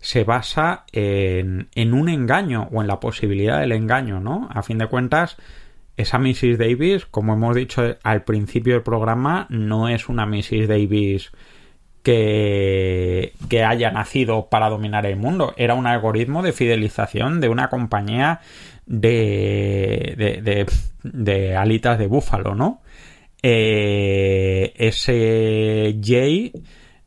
se 0.08 0.24
basa 0.24 0.86
en, 0.94 1.68
en, 1.76 1.94
un 1.94 2.08
engaño 2.08 2.70
o 2.72 2.80
en 2.80 2.88
la 2.88 3.02
posibilidad 3.02 3.60
del 3.60 3.74
engaño, 3.74 4.22
¿no? 4.22 4.48
A 4.54 4.64
fin 4.64 4.78
de 4.78 4.88
cuentas, 4.88 5.36
esa 5.98 6.18
Mrs. 6.18 6.58
Davis, 6.58 7.06
como 7.06 7.34
hemos 7.34 7.54
dicho 7.58 7.98
al 8.04 8.24
principio 8.24 8.76
del 8.76 8.84
programa, 8.84 9.48
no 9.50 9.90
es 9.90 10.08
una 10.08 10.26
Mrs. 10.26 10.70
Davis 10.70 11.34
que, 12.04 13.34
que 13.50 13.66
haya 13.66 13.92
nacido 13.92 14.48
para 14.50 14.70
dominar 14.70 15.06
el 15.06 15.18
mundo. 15.18 15.54
Era 15.58 15.74
un 15.74 15.88
algoritmo 15.88 16.42
de 16.42 16.54
fidelización 16.54 17.42
de 17.42 17.50
una 17.50 17.68
compañía 17.68 18.40
de, 18.86 20.14
de, 20.16 20.42
de, 20.42 20.66
de 21.04 21.58
alitas 21.58 22.00
de 22.00 22.08
búfalo, 22.08 22.56
¿no? 22.56 22.80
Eh, 23.44 24.72
ese 24.78 26.00
Jay 26.02 26.54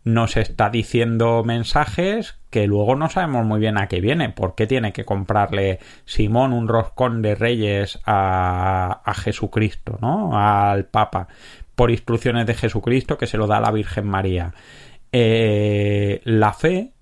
nos 0.05 0.37
está 0.37 0.71
diciendo 0.71 1.43
mensajes 1.45 2.39
que 2.49 2.67
luego 2.67 2.97
no 2.97 3.09
sabemos 3.09 3.45
muy 3.45 3.61
bien 3.61 3.79
a 3.79 3.87
qué 3.87 4.01
viene. 4.01 4.31
¿Por 4.31 4.55
qué 4.55 4.67
tiene 4.67 4.93
que 4.93 5.05
comprarle 5.05 5.79
Simón 6.05 6.53
un 6.53 6.69
roscón 6.69 7.23
de 7.23 7.35
reyes 7.35 8.01
a, 8.07 9.03
a 9.05 9.15
Jesucristo, 9.15 9.99
¿no? 10.01 10.39
Al 10.39 10.87
Papa, 10.87 11.29
por 11.75 11.91
instrucciones 11.91 12.47
de 12.47 12.55
Jesucristo 12.55 13.19
que 13.19 13.27
se 13.27 13.37
lo 13.37 13.47
da 13.47 13.59
a 13.59 13.61
la 13.61 13.71
Virgen 13.71 14.07
María. 14.07 14.55
Eh, 15.13 16.21
la 16.25 16.53
fe 16.53 16.93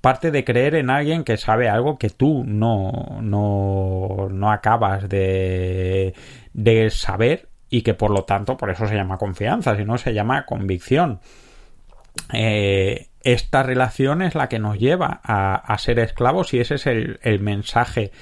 parte 0.00 0.30
de 0.30 0.44
creer 0.44 0.74
en 0.74 0.90
alguien 0.90 1.24
que 1.24 1.38
sabe 1.38 1.70
algo 1.70 1.98
que 1.98 2.10
tú 2.10 2.44
no, 2.46 3.18
no, 3.22 4.28
no 4.30 4.52
acabas 4.52 5.08
de, 5.08 6.14
de 6.52 6.90
saber 6.90 7.48
y 7.70 7.80
que 7.80 7.94
por 7.94 8.10
lo 8.10 8.24
tanto, 8.24 8.58
por 8.58 8.70
eso 8.70 8.86
se 8.86 8.94
llama 8.94 9.16
confianza, 9.16 9.74
si 9.76 9.84
no 9.84 9.96
se 9.96 10.12
llama 10.12 10.44
convicción. 10.44 11.20
Eh, 12.32 13.08
esta 13.22 13.62
relación 13.62 14.22
es 14.22 14.34
la 14.34 14.48
que 14.48 14.58
nos 14.58 14.78
lleva 14.78 15.20
a, 15.24 15.78
ser 15.78 15.98
esclavos 15.98 16.52
y 16.52 16.60
ese 16.60 16.74
es 16.74 16.86
el, 16.86 17.18
el, 17.22 17.40
mensaje 17.40 18.12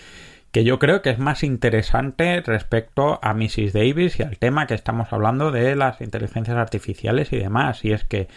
que 0.52 0.64
yo 0.64 0.78
creo 0.78 1.02
que 1.02 1.10
es 1.10 1.18
más 1.18 1.42
interesante 1.42 2.40
respecto 2.42 3.18
a 3.22 3.34
Mrs. 3.34 3.72
Davis 3.72 4.20
y 4.20 4.22
al 4.22 4.38
tema 4.38 4.66
que 4.66 4.74
estamos 4.74 5.12
hablando 5.12 5.50
de 5.50 5.74
las 5.74 6.00
inteligencias 6.00 6.56
artificiales 6.56 7.32
y 7.32 7.38
demás. 7.38 7.84
Y 7.84 7.92
es 7.92 8.04
que 8.04 8.28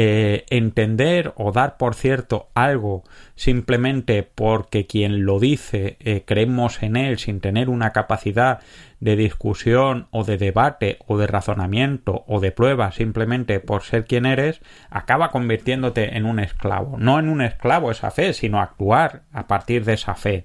eh, 0.00 0.46
entender 0.50 1.32
o 1.34 1.50
dar 1.50 1.76
por 1.76 1.96
cierto 1.96 2.50
algo 2.54 3.02
simplemente 3.34 4.22
porque 4.22 4.86
quien 4.86 5.24
lo 5.24 5.40
dice 5.40 5.96
eh, 5.98 6.22
creemos 6.24 6.84
en 6.84 6.94
él 6.94 7.18
sin 7.18 7.40
tener 7.40 7.68
una 7.68 7.90
capacidad 7.90 8.60
de 9.00 9.16
discusión 9.16 10.06
o 10.12 10.22
de 10.22 10.38
debate 10.38 10.98
o 11.08 11.18
de 11.18 11.26
razonamiento 11.26 12.22
o 12.28 12.38
de 12.38 12.52
prueba 12.52 12.92
simplemente 12.92 13.58
por 13.58 13.82
ser 13.82 14.04
quien 14.04 14.24
eres, 14.24 14.60
acaba 14.88 15.32
convirtiéndote 15.32 16.16
en 16.16 16.26
un 16.26 16.38
esclavo. 16.38 16.96
No 16.96 17.18
en 17.18 17.28
un 17.28 17.42
esclavo 17.42 17.90
esa 17.90 18.12
fe, 18.12 18.34
sino 18.34 18.60
actuar 18.60 19.22
a 19.32 19.48
partir 19.48 19.84
de 19.84 19.94
esa 19.94 20.14
fe. 20.14 20.44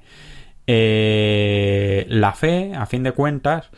Eh, 0.65 2.07
la 2.09 2.33
fe, 2.33 2.73
a 2.73 2.87
fin 2.87 3.03
de 3.03 3.11
cuentas, 3.11 3.69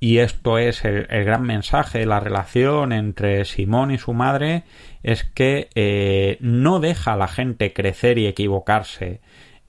y 0.00 0.18
esto 0.18 0.58
es 0.58 0.84
el, 0.84 1.06
gran 1.08 1.42
mensaje 1.42 2.06
la 2.06 2.20
relación 2.20 2.92
entre 2.92 3.44
Simón 3.44 3.90
y 3.90 3.98
su 3.98 4.12
madre, 4.14 4.62
es 5.02 5.24
que 5.24 5.68
eh, 5.74 6.38
no 6.40 6.80
deja 6.80 7.14
a 7.14 7.16
la 7.16 7.28
gente 7.28 7.72
crecer 7.72 8.18
y 8.18 8.26
equivocarse. 8.26 9.20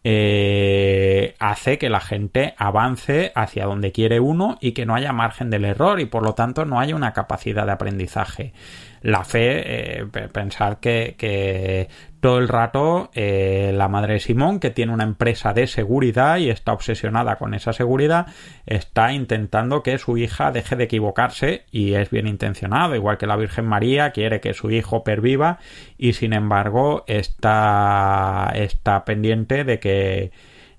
Eh, 0.06 1.36
hace 1.40 1.78
que 1.78 1.90
la 1.90 2.00
gente 2.00 2.54
avance 2.58 3.34
hacia 3.36 3.66
donde 3.66 3.92
quiere 3.92 4.22
uno 4.22 4.58
y 4.62 4.72
que 4.72 4.86
no 4.86 4.96
haya 4.96 5.12
margen 5.12 5.50
del 5.50 5.66
error 5.66 6.00
y 6.00 6.06
por 6.06 6.24
lo 6.24 6.36
tanto 6.36 6.64
no 6.64 6.80
haya 6.80 6.96
una 6.96 7.12
capacidad 7.12 7.66
de 7.66 7.74
aprendizaje 7.74 8.54
la 9.02 9.24
fe, 9.24 10.00
eh, 10.02 10.06
pensar 10.32 10.80
que, 10.80 11.88
todo 12.20 12.40
el 12.40 12.50
rato 12.50 13.12
eh, 13.14 13.72
la 13.74 13.88
madre 13.88 14.16
de 14.16 14.20
Simón, 14.20 14.60
que 14.60 14.72
tiene 14.72 14.92
una 14.92 15.06
empresa 15.06 15.54
de 15.54 15.68
seguridad 15.68 16.38
y 16.38 16.50
está 16.50 16.74
obsesionada 16.74 17.38
con 17.38 17.54
esa 17.54 17.72
seguridad, 17.72 18.28
está 18.66 19.14
intentando 19.14 19.84
que 19.84 19.98
su 19.98 20.18
hija 20.18 20.52
deje 20.52 20.76
de 20.76 20.84
equivocarse 20.84 21.64
y 21.72 21.94
es 21.94 22.10
bien 22.10 22.28
intencionado, 22.28 22.96
igual 22.96 23.18
que 23.18 23.28
la 23.28 23.38
Virgen 23.38 23.66
María 23.66 24.12
quiere 24.12 24.42
que 24.42 24.54
su 24.54 24.70
hijo 24.70 25.04
perviva 25.04 25.60
y 25.98 26.14
sin 26.14 26.34
embargo 26.34 27.06
está, 27.08 28.52
está 28.54 29.06
pendiente 29.06 29.64
de 29.64 29.80
que 29.80 30.32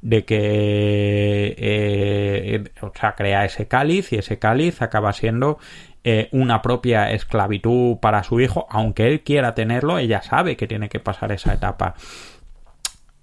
de 0.02 0.24
que 0.24 1.54
eh, 1.58 2.64
o 2.80 2.92
sea, 2.98 3.14
crea 3.14 3.44
ese 3.44 3.68
cáliz 3.68 4.12
y 4.12 4.16
ese 4.16 4.38
cáliz 4.38 4.80
acaba 4.82 5.12
siendo 5.12 5.58
eh, 6.04 6.28
una 6.32 6.62
propia 6.62 7.10
esclavitud 7.10 7.98
para 7.98 8.22
su 8.24 8.40
hijo, 8.40 8.66
aunque 8.70 9.06
él 9.06 9.22
quiera 9.22 9.54
tenerlo, 9.54 9.98
ella 9.98 10.22
sabe 10.22 10.56
que 10.56 10.66
tiene 10.66 10.88
que 10.88 11.00
pasar 11.00 11.32
esa 11.32 11.52
etapa. 11.54 11.94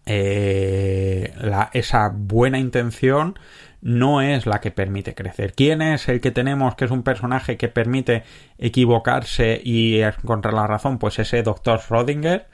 eh, 0.06 1.34
esa 1.74 2.12
buena 2.14 2.60
intención 2.60 3.38
no 3.82 4.22
es 4.22 4.46
la 4.46 4.60
que 4.62 4.72
permite 4.72 5.14
crecer. 5.16 5.54
¿Quién 5.54 5.82
es 5.82 6.08
el 6.10 6.22
que 6.22 6.32
tenemos 6.32 6.76
que 6.76 6.86
es 6.86 6.92
un 6.92 7.04
personaje 7.04 7.58
que 7.58 7.68
permite 7.68 8.24
equivocarse 8.58 9.62
y 9.64 10.02
encontrar 10.02 10.54
la 10.54 10.68
razón? 10.68 10.98
Pues 10.98 11.20
ese 11.20 11.44
doctor 11.44 11.80
Schrödinger, 11.80 12.46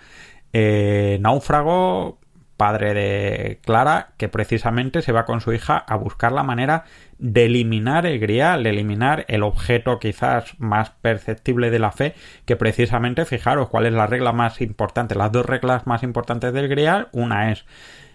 eh, 0.53 1.17
náufrago, 1.21 2.19
padre 2.57 2.93
de 2.93 3.59
Clara, 3.63 4.13
que 4.17 4.29
precisamente 4.29 5.01
se 5.01 5.11
va 5.11 5.25
con 5.25 5.41
su 5.41 5.53
hija 5.53 5.77
a 5.77 5.95
buscar 5.95 6.31
la 6.31 6.43
manera 6.43 6.85
de 7.23 7.45
eliminar 7.45 8.05
el 8.05 8.19
grial, 8.19 8.67
eliminar 8.67 9.23
el 9.29 9.43
objeto 9.43 9.97
quizás 9.97 10.59
más 10.59 10.89
perceptible 10.89 11.71
de 11.71 11.79
la 11.79 11.93
fe, 11.93 12.15
que 12.45 12.57
precisamente, 12.57 13.23
fijaros, 13.23 13.69
cuál 13.69 13.85
es 13.85 13.93
la 13.93 14.07
regla 14.07 14.33
más 14.33 14.59
importante, 14.59 15.15
las 15.15 15.31
dos 15.31 15.45
reglas 15.45 15.87
más 15.87 16.03
importantes 16.03 16.51
del 16.51 16.67
grial, 16.67 17.07
una 17.13 17.53
es 17.53 17.65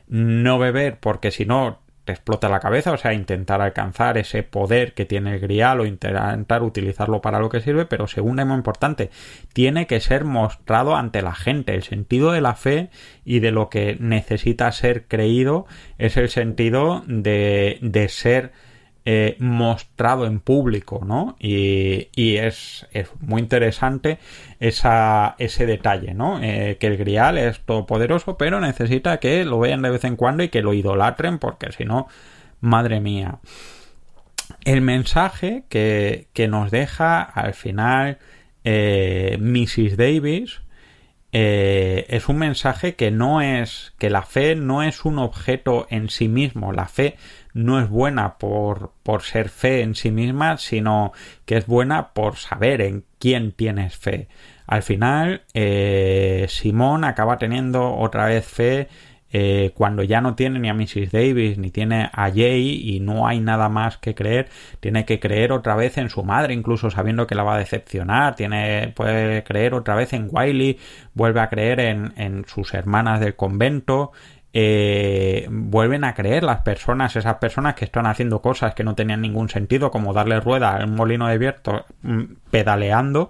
no 0.08 0.58
beber 0.58 0.98
porque 1.00 1.30
si 1.30 1.46
no 1.46 1.80
explota 2.04 2.50
la 2.50 2.60
cabeza, 2.60 2.92
o 2.92 2.98
sea, 2.98 3.14
intentar 3.14 3.62
alcanzar 3.62 4.18
ese 4.18 4.42
poder 4.42 4.92
que 4.92 5.06
tiene 5.06 5.34
el 5.34 5.40
grial 5.40 5.80
o 5.80 5.86
intentar 5.86 6.62
utilizarlo 6.62 7.22
para 7.22 7.40
lo 7.40 7.48
que 7.48 7.60
sirve, 7.60 7.86
pero 7.86 8.08
segundo 8.08 8.42
y 8.42 8.44
muy 8.44 8.56
importante, 8.56 9.10
tiene 9.54 9.86
que 9.86 10.00
ser 10.00 10.24
mostrado 10.24 10.96
ante 10.96 11.22
la 11.22 11.34
gente. 11.34 11.74
El 11.74 11.82
sentido 11.82 12.32
de 12.32 12.42
la 12.42 12.54
fe 12.54 12.90
y 13.24 13.40
de 13.40 13.52
lo 13.52 13.70
que 13.70 13.96
necesita 14.00 14.70
ser 14.72 15.06
creído 15.06 15.66
es 15.96 16.18
el 16.18 16.28
sentido 16.28 17.04
de, 17.06 17.78
de 17.80 18.08
ser 18.10 18.52
eh, 19.10 19.36
mostrado 19.38 20.26
en 20.26 20.38
público, 20.38 21.00
¿no? 21.02 21.34
Y, 21.40 22.36
es, 22.36 22.86
muy 23.20 23.40
interesante 23.40 24.18
esa, 24.60 25.34
ese 25.38 25.64
detalle, 25.64 26.12
¿no? 26.12 26.42
Eh, 26.42 26.76
que 26.78 26.88
el 26.88 26.98
grial 26.98 27.38
es 27.38 27.60
todopoderoso, 27.60 28.36
pero 28.36 28.60
necesita 28.60 29.16
que 29.16 29.46
lo 29.46 29.58
vean 29.60 29.80
de 29.80 29.88
vez 29.88 30.04
en 30.04 30.16
cuando 30.16 30.42
y 30.42 30.50
que 30.50 30.60
lo 30.60 30.74
idolatren, 30.74 31.38
porque 31.38 31.72
si 31.72 31.86
no, 31.86 32.06
madre 32.60 33.00
mía. 33.00 33.38
El 34.66 34.82
mensaje 34.82 35.64
que, 35.70 36.26
nos 36.50 36.70
deja 36.70 37.22
al 37.22 37.54
final 37.54 38.18
eh, 38.64 39.38
Mrs. 39.40 39.96
Davis 39.96 40.60
es 41.38 42.28
un 42.28 42.38
mensaje 42.38 42.94
que 42.94 43.10
no 43.10 43.40
es 43.40 43.92
que 43.98 44.10
la 44.10 44.22
fe 44.22 44.54
no 44.54 44.82
es 44.82 45.04
un 45.04 45.18
objeto 45.18 45.86
en 45.90 46.08
sí 46.08 46.28
mismo 46.28 46.72
la 46.72 46.86
fe 46.86 47.16
no 47.58 47.80
es 47.80 47.88
buena 47.88 48.38
por, 48.38 48.92
por 49.02 49.22
ser 49.22 49.48
fe 49.48 49.82
en 49.82 49.96
sí 49.96 50.12
misma, 50.12 50.58
sino 50.58 51.12
que 51.44 51.56
es 51.56 51.66
buena 51.66 52.12
por 52.12 52.36
saber 52.36 52.80
en 52.80 53.04
quién 53.18 53.50
tienes 53.50 53.96
fe. 53.96 54.28
Al 54.66 54.82
final, 54.82 55.42
eh, 55.54 56.46
Simón 56.48 57.04
acaba 57.04 57.36
teniendo 57.38 57.96
otra 57.96 58.26
vez 58.26 58.46
fe 58.46 58.88
eh, 59.30 59.72
cuando 59.74 60.02
ya 60.02 60.20
no 60.20 60.34
tiene 60.34 60.58
ni 60.58 60.68
a 60.68 60.74
Mrs. 60.74 61.12
Davis 61.12 61.58
ni 61.58 61.70
tiene 61.70 62.10
a 62.12 62.30
Jay 62.30 62.80
y 62.82 63.00
no 63.00 63.26
hay 63.26 63.40
nada 63.40 63.68
más 63.68 63.98
que 63.98 64.14
creer, 64.14 64.48
tiene 64.80 65.04
que 65.04 65.20
creer 65.20 65.52
otra 65.52 65.76
vez 65.76 65.98
en 65.98 66.08
su 66.08 66.24
madre, 66.24 66.54
incluso 66.54 66.90
sabiendo 66.90 67.26
que 67.26 67.34
la 67.34 67.42
va 67.42 67.56
a 67.56 67.58
decepcionar, 67.58 68.36
tiene, 68.36 68.92
puede 68.96 69.44
creer 69.44 69.74
otra 69.74 69.94
vez 69.94 70.12
en 70.12 70.28
Wiley, 70.30 70.78
vuelve 71.14 71.40
a 71.40 71.48
creer 71.48 71.80
en, 71.80 72.12
en 72.16 72.44
sus 72.46 72.72
hermanas 72.74 73.20
del 73.20 73.36
convento, 73.36 74.12
eh, 74.54 75.46
vuelven 75.50 76.04
a 76.04 76.14
creer 76.14 76.42
las 76.42 76.62
personas, 76.62 77.14
esas 77.16 77.36
personas 77.36 77.74
que 77.74 77.84
están 77.84 78.06
haciendo 78.06 78.40
cosas 78.40 78.74
que 78.74 78.82
no 78.82 78.94
tenían 78.94 79.20
ningún 79.20 79.48
sentido, 79.50 79.90
como 79.90 80.14
darle 80.14 80.40
rueda 80.40 80.76
a 80.76 80.84
un 80.84 80.94
molino 80.94 81.28
de 81.28 81.38
viento 81.38 81.84
mm, 82.02 82.22
pedaleando 82.50 83.28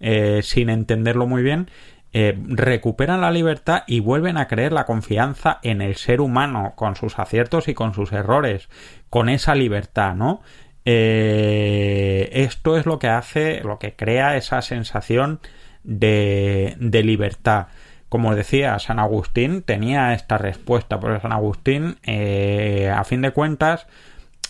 eh, 0.00 0.40
sin 0.42 0.70
entenderlo 0.70 1.26
muy 1.26 1.42
bien, 1.42 1.68
eh, 2.14 2.38
recuperan 2.46 3.20
la 3.20 3.30
libertad 3.30 3.82
y 3.86 4.00
vuelven 4.00 4.38
a 4.38 4.48
creer 4.48 4.72
la 4.72 4.86
confianza 4.86 5.58
en 5.62 5.82
el 5.82 5.96
ser 5.96 6.22
humano, 6.22 6.72
con 6.74 6.96
sus 6.96 7.18
aciertos 7.18 7.68
y 7.68 7.74
con 7.74 7.92
sus 7.92 8.12
errores, 8.12 8.70
con 9.10 9.28
esa 9.28 9.54
libertad, 9.54 10.14
¿no? 10.14 10.40
esto 10.86 12.76
es 12.76 12.84
lo 12.84 12.98
que 12.98 13.08
hace, 13.08 13.62
lo 13.62 13.78
que 13.78 13.96
crea 13.96 14.36
esa 14.36 14.60
sensación 14.60 15.40
de, 15.82 16.76
de 16.78 17.02
libertad 17.02 17.68
como 18.14 18.36
decía, 18.36 18.78
San 18.78 19.00
Agustín 19.00 19.62
tenía 19.62 20.14
esta 20.14 20.38
respuesta, 20.38 21.00
porque 21.00 21.18
San 21.18 21.32
Agustín, 21.32 21.96
eh, 22.04 22.88
a 22.94 23.02
fin 23.02 23.22
de 23.22 23.32
cuentas, 23.32 23.88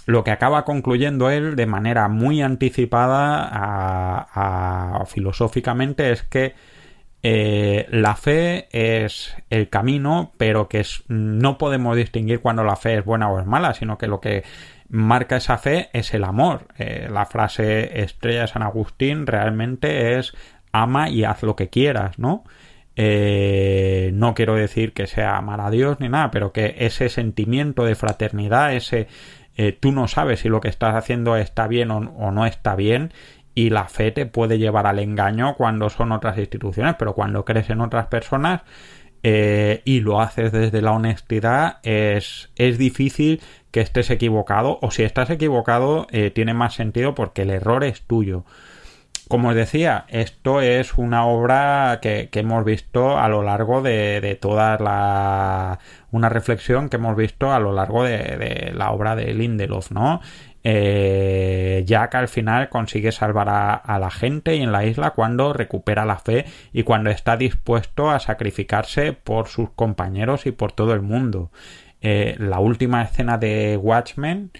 lo 0.04 0.22
que 0.22 0.32
acaba 0.32 0.66
concluyendo 0.66 1.30
él 1.30 1.56
de 1.56 1.64
manera 1.64 2.08
muy 2.08 2.42
anticipada 2.42 3.48
a, 3.50 5.06
filosóficamente 5.06 6.12
es 6.12 6.24
que 6.24 6.54
eh, 7.26 7.86
la 7.88 8.16
fe 8.16 8.68
es 8.70 9.34
el 9.48 9.70
camino, 9.70 10.34
pero 10.36 10.68
que 10.68 10.84
no 11.08 11.56
podemos 11.56 11.96
distinguir 11.96 12.40
cuando 12.40 12.64
la 12.64 12.76
fe 12.76 12.98
es 12.98 13.04
buena 13.06 13.30
o 13.30 13.40
es 13.40 13.46
mala, 13.46 13.72
sino 13.72 13.96
que 13.96 14.08
lo 14.08 14.20
que 14.20 14.44
marca 14.90 15.36
esa 15.36 15.56
fe 15.56 15.88
es 15.94 16.12
el 16.12 16.22
amor. 16.24 16.66
Eh, 16.76 17.08
la 17.10 17.24
frase 17.24 18.02
estrella 18.02 18.42
de 18.42 18.48
San 18.48 18.62
Agustín 18.62 19.26
realmente 19.26 20.18
es 20.18 20.34
ama 20.70 21.08
y 21.08 21.24
haz 21.24 21.42
lo 21.42 21.56
que 21.56 21.70
quieras, 21.70 22.18
¿no? 22.18 22.44
Eh, 22.94 24.10
no 24.12 24.34
quiero 24.34 24.54
decir 24.54 24.92
que 24.92 25.06
sea 25.06 25.38
amar 25.38 25.62
a 25.62 25.70
Dios 25.70 26.00
ni 26.00 26.10
nada, 26.10 26.30
pero 26.30 26.52
que 26.52 26.76
ese 26.80 27.08
sentimiento 27.08 27.86
de 27.86 27.94
fraternidad, 27.94 28.74
ese 28.74 29.08
tú 29.80 29.92
no 29.92 30.08
sabes 30.08 30.40
si 30.40 30.48
lo 30.48 30.60
que 30.60 30.68
estás 30.68 30.94
haciendo 30.96 31.36
está 31.36 31.68
bien 31.68 31.92
o, 31.92 32.00
no 32.00 32.44
está 32.44 32.74
bien 32.74 33.12
y 33.54 33.70
la 33.70 33.88
fe 33.88 34.10
te 34.10 34.26
puede 34.26 34.58
llevar 34.58 34.86
al 34.86 34.98
engaño 34.98 35.54
cuando 35.56 35.90
son 35.90 36.12
otras 36.12 36.38
instituciones, 36.38 36.96
pero 36.98 37.14
cuando 37.14 37.44
crees 37.44 37.70
en 37.70 37.80
otras 37.80 38.06
personas 38.06 38.62
eh, 39.22 39.82
y 39.84 40.00
lo 40.00 40.20
haces 40.20 40.52
desde 40.52 40.82
la 40.82 40.92
honestidad 40.92 41.78
es, 41.82 42.50
es 42.56 42.78
difícil 42.78 43.40
que 43.70 43.80
estés 43.80 44.10
equivocado 44.10 44.78
o 44.82 44.90
si 44.90 45.02
estás 45.02 45.30
equivocado 45.30 46.06
tiene 46.34 46.54
más 46.54 46.74
sentido 46.74 47.14
porque 47.14 47.42
el 47.42 47.50
error 47.50 47.84
es 47.84 48.02
tuyo. 48.02 48.44
Como 49.28 49.48
os 49.48 49.54
decía, 49.54 50.04
esto 50.08 50.60
es 50.60 50.94
una 50.98 51.24
obra 51.26 51.98
que, 52.02 52.28
hemos 52.32 52.62
visto 52.64 53.18
a 53.18 53.28
lo 53.28 53.42
largo 53.42 53.80
de, 53.80 54.38
toda 54.40 54.76
la. 54.78 55.78
una 56.10 56.28
reflexión 56.28 56.90
que 56.90 56.96
hemos 56.96 57.16
visto 57.16 57.50
a 57.50 57.58
lo 57.58 57.72
largo 57.72 58.04
de, 58.04 58.72
la 58.74 58.90
obra 58.90 59.16
de 59.16 59.32
Lindelof, 59.32 59.90
¿no? 59.92 60.20
Eh, 60.66 61.82
Jack 61.86 62.14
al 62.14 62.28
final 62.28 62.70
consigue 62.70 63.12
salvar 63.12 63.48
a, 63.50 63.98
la 63.98 64.10
gente 64.10 64.56
y 64.56 64.62
en 64.62 64.72
la 64.72 64.86
isla 64.86 65.10
cuando 65.10 65.52
recupera 65.52 66.06
la 66.06 66.16
fe 66.16 66.46
y 66.72 66.82
cuando 66.82 67.10
está 67.10 67.36
dispuesto 67.36 68.10
a 68.10 68.18
sacrificarse 68.18 69.12
por 69.12 69.48
sus 69.48 69.70
compañeros 69.70 70.46
y 70.46 70.52
por 70.52 70.72
todo 70.72 70.94
el 70.94 71.02
mundo. 71.02 71.50
Eh, 72.00 72.34
la 72.38 72.58
última 72.60 73.02
escena 73.02 73.38
de 73.38 73.76
Watchmen 73.76 74.50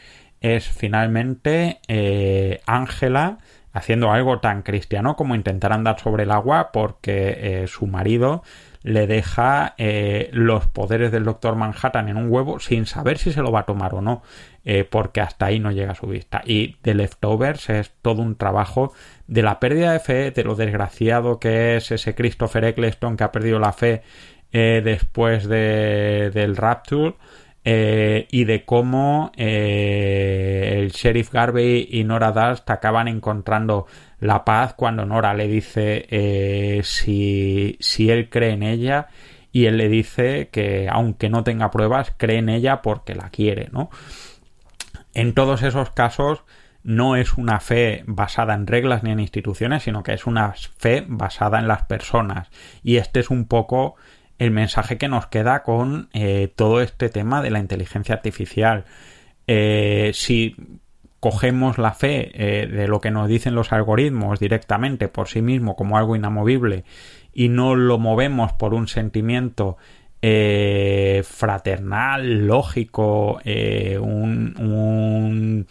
es 0.41 0.69
finalmente 0.69 1.81
eh, 1.89 2.61
Ángela 2.67 3.39
haciendo 3.73 4.13
algo 4.13 4.41
tan 4.41 4.63
cristiano 4.63 5.17
como 5.17 5.35
intentar 5.35 5.73
andar 5.73 5.99
sobre 5.99 6.25
el 6.25 6.31
agua 6.31 6.71
porque 6.73 7.63
eh, 7.63 7.67
su 7.67 7.87
marido 7.87 8.43
le 8.85 9.09
deja 9.09 9.75
eh, 9.79 10.31
los 10.33 10.69
poderes 10.69 11.11
del 11.11 11.25
doctor 11.25 11.57
Manhattan 11.57 12.09
en 12.09 12.17
un 12.17 12.31
huevo 12.31 12.61
sin 12.61 12.87
saber 12.87 13.19
si 13.19 13.33
se 13.33 13.43
lo 13.43 13.51
va 13.51 13.61
a 13.61 13.67
tomar 13.67 13.95
o 13.95 14.01
no, 14.01 14.23
eh, 14.65 14.85
porque 14.85 15.21
hasta 15.21 15.47
ahí 15.47 15.59
no 15.59 15.73
llega 15.73 15.97
su 15.97 16.07
vista. 16.07 16.43
Y 16.45 16.77
The 16.83 16.95
Leftovers 16.95 17.71
es 17.71 17.93
todo 18.03 18.23
un 18.23 18.37
trabajo 18.37 18.93
de 19.27 19.43
la 19.43 19.59
pérdida 19.59 19.93
de 19.93 20.01
fe, 20.01 20.31
de 20.31 20.45
lo 20.45 20.55
desgraciado 20.55 21.41
que 21.41 21.77
es 21.77 21.91
ese 21.91 22.15
Christopher 22.15 22.65
Eccleston 22.65 23.17
que 23.17 23.25
ha 23.25 23.33
perdido 23.33 23.59
la 23.59 23.73
fe 23.73 24.03
después 24.53 25.49
de, 25.49 26.31
del 26.33 26.55
Rapture 26.55 27.17
eh, 27.67 28.29
y 28.31 28.45
de 28.45 28.67
cómo 28.67 29.33
eh, 29.37 30.81
el 30.83 30.91
sheriff 30.91 31.33
Garvey 31.33 31.89
y 31.91 32.05
Nora 32.05 32.31
Dust 32.31 32.69
acaban 32.69 33.09
encontrando 33.09 33.87
la 34.25 34.43
paz 34.43 34.73
cuando 34.73 35.05
Nora 35.05 35.35
le 35.35 35.47
dice 35.47 36.07
eh, 36.09 36.81
si, 36.83 37.77
si 37.81 38.11
él 38.11 38.31
cree 38.31 38.53
en 38.53 38.63
ella 38.63 39.09
y 39.53 39.67
él 39.67 39.77
le 39.77 39.91
dice 39.91 40.49
que 40.51 40.89
aunque 40.91 41.29
no 41.29 41.45
tenga 41.45 41.71
pruebas 41.71 42.15
cree 42.17 42.39
en 42.39 42.49
ella 42.49 42.81
porque 42.81 43.15
la 43.15 43.29
quiere, 43.29 43.69
¿no? 43.71 43.91
En 45.13 45.35
todos 45.35 45.63
esos 45.63 45.91
casos 45.91 46.43
no 46.83 47.17
es 47.17 47.35
una 47.35 47.61
fe 47.61 48.03
basada 48.07 48.55
en 48.55 48.67
reglas 48.67 49.03
ni 49.03 49.11
en 49.11 49.21
instituciones, 49.21 49.83
sino 49.83 50.03
que 50.03 50.15
es 50.15 50.27
una 50.27 50.55
fe 50.79 51.05
basada 51.07 51.59
en 51.59 51.69
las 51.69 51.85
personas. 51.85 52.49
Y 52.83 52.97
este 52.97 53.21
es 53.21 53.29
un 53.29 53.45
poco 53.45 53.95
el 54.39 54.51
mensaje 54.51 54.97
que 54.97 55.09
nos 55.09 55.27
queda 55.27 55.63
con 55.63 56.09
eh, 56.15 56.51
todo 56.57 56.81
este 56.81 57.11
tema 57.11 57.43
de 57.43 57.51
la 57.51 57.59
inteligencia 57.59 58.15
artificial. 58.15 58.87
Eh, 59.47 60.13
si 60.15 60.57
cogemos 61.25 61.79
la 61.79 61.95
fe 61.95 62.33
eh, 62.35 62.67
de 62.67 62.87
lo 62.87 63.01
que 63.01 63.11
nos 63.11 63.29
dicen 63.29 63.55
los 63.55 63.73
algoritmos 63.73 64.39
directamente 64.39 65.09
por 65.09 65.29
sí 65.29 65.41
mismo 65.41 65.75
como 65.75 65.97
algo 65.97 66.17
inamovible 66.17 66.85
y 67.33 67.49
no 67.49 67.75
lo 67.75 67.99
movemos 67.99 68.53
por 68.53 68.75
un 68.75 68.89
sentimiento 68.89 69.79
fraternal, 71.23 72.47
lógico, 72.47 73.41
un, 74.01 75.67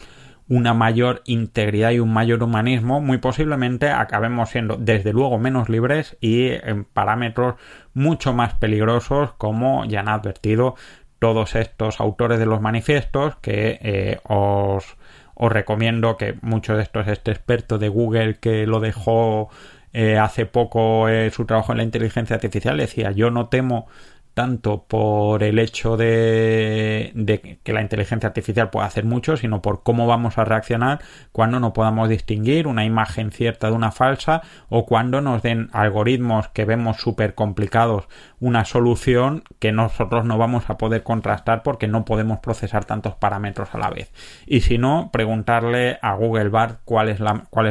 una 0.47 0.73
mayor 0.73 1.21
integridad 1.25 1.91
y 1.91 1.99
un 1.99 2.11
mayor 2.13 2.43
humanismo, 2.43 3.01
muy 3.01 3.17
posiblemente 3.17 3.89
acabemos 3.89 4.49
siendo 4.49 4.77
desde 4.77 5.13
luego 5.13 5.39
menos 5.39 5.69
libres 5.69 6.17
y 6.19 6.49
en 6.49 6.85
parámetros 6.85 7.55
mucho 7.93 8.33
más 8.33 8.53
peligrosos 8.55 9.33
como 9.33 9.85
ya 9.85 10.01
han 10.01 10.09
advertido 10.09 10.75
todos 11.19 11.55
estos 11.55 12.01
autores 12.01 12.39
de 12.39 12.45
los 12.45 12.59
manifiestos 12.59 13.37
que 13.37 13.79
eh, 13.81 14.19
os, 14.23 14.97
os 15.35 15.51
recomiendo 15.51 16.17
que 16.17 16.35
muchos 16.41 16.77
de 16.77 16.83
estos 16.83 17.07
este 17.07 17.31
experto 17.31 17.77
de 17.77 17.89
Google 17.89 18.35
que 18.35 18.67
lo 18.67 18.79
dejó 18.79 19.49
eh, 19.93 20.17
hace 20.17 20.45
poco 20.45 21.07
eh, 21.07 21.29
su 21.31 21.45
trabajo 21.45 21.71
en 21.71 21.77
la 21.77 21.83
inteligencia 21.83 22.35
artificial. 22.35 22.77
Decía 22.77 23.11
yo 23.11 23.29
no 23.31 23.47
temo 23.47 23.87
tanto 24.33 24.83
por 24.83 25.43
el 25.43 25.59
hecho 25.59 25.95
de, 25.95 27.59
que 27.63 27.73
la 27.73 27.81
inteligencia 27.81 28.27
artificial 28.27 28.69
pueda 28.69 28.87
hacer 28.87 29.05
mucho, 29.05 29.37
sino 29.37 29.61
por 29.61 29.83
cómo 29.83 30.07
vamos 30.07 30.37
a 30.37 30.45
reaccionar 30.45 30.99
cuando 31.31 31.59
no 31.59 31.73
podamos 31.73 32.09
distinguir 32.09 32.67
una 32.67 32.85
imagen 32.85 33.31
cierta 33.31 33.67
de 33.67 33.73
una 33.73 33.91
falsa 33.91 34.41
o 34.69 34.85
cuando 34.85 35.21
nos 35.21 35.43
den 35.43 35.69
algoritmos 35.71 36.47
que 36.49 36.65
vemos 36.65 36.97
súper 36.97 37.35
complicados 37.35 38.07
una 38.39 38.65
solución 38.65 39.43
que 39.59 39.71
nosotros 39.71 40.25
no 40.25 40.37
vamos 40.37 40.69
a 40.69 40.77
poder 40.77 41.03
contrastar 41.03 41.63
porque 41.63 41.87
no 41.87 42.03
podemos 42.03 42.39
procesar 42.39 42.85
tantos 42.85 43.15
parámetros 43.15 43.73
a 43.73 43.77
la 43.77 43.89
vez. 43.89 44.11
Y 44.45 44.61
si 44.61 44.77
no, 44.77 45.09
preguntarle 45.13 45.99
a 46.01 46.15
Google 46.15 46.49
Bar 46.49 46.79
cuáles 46.83 47.17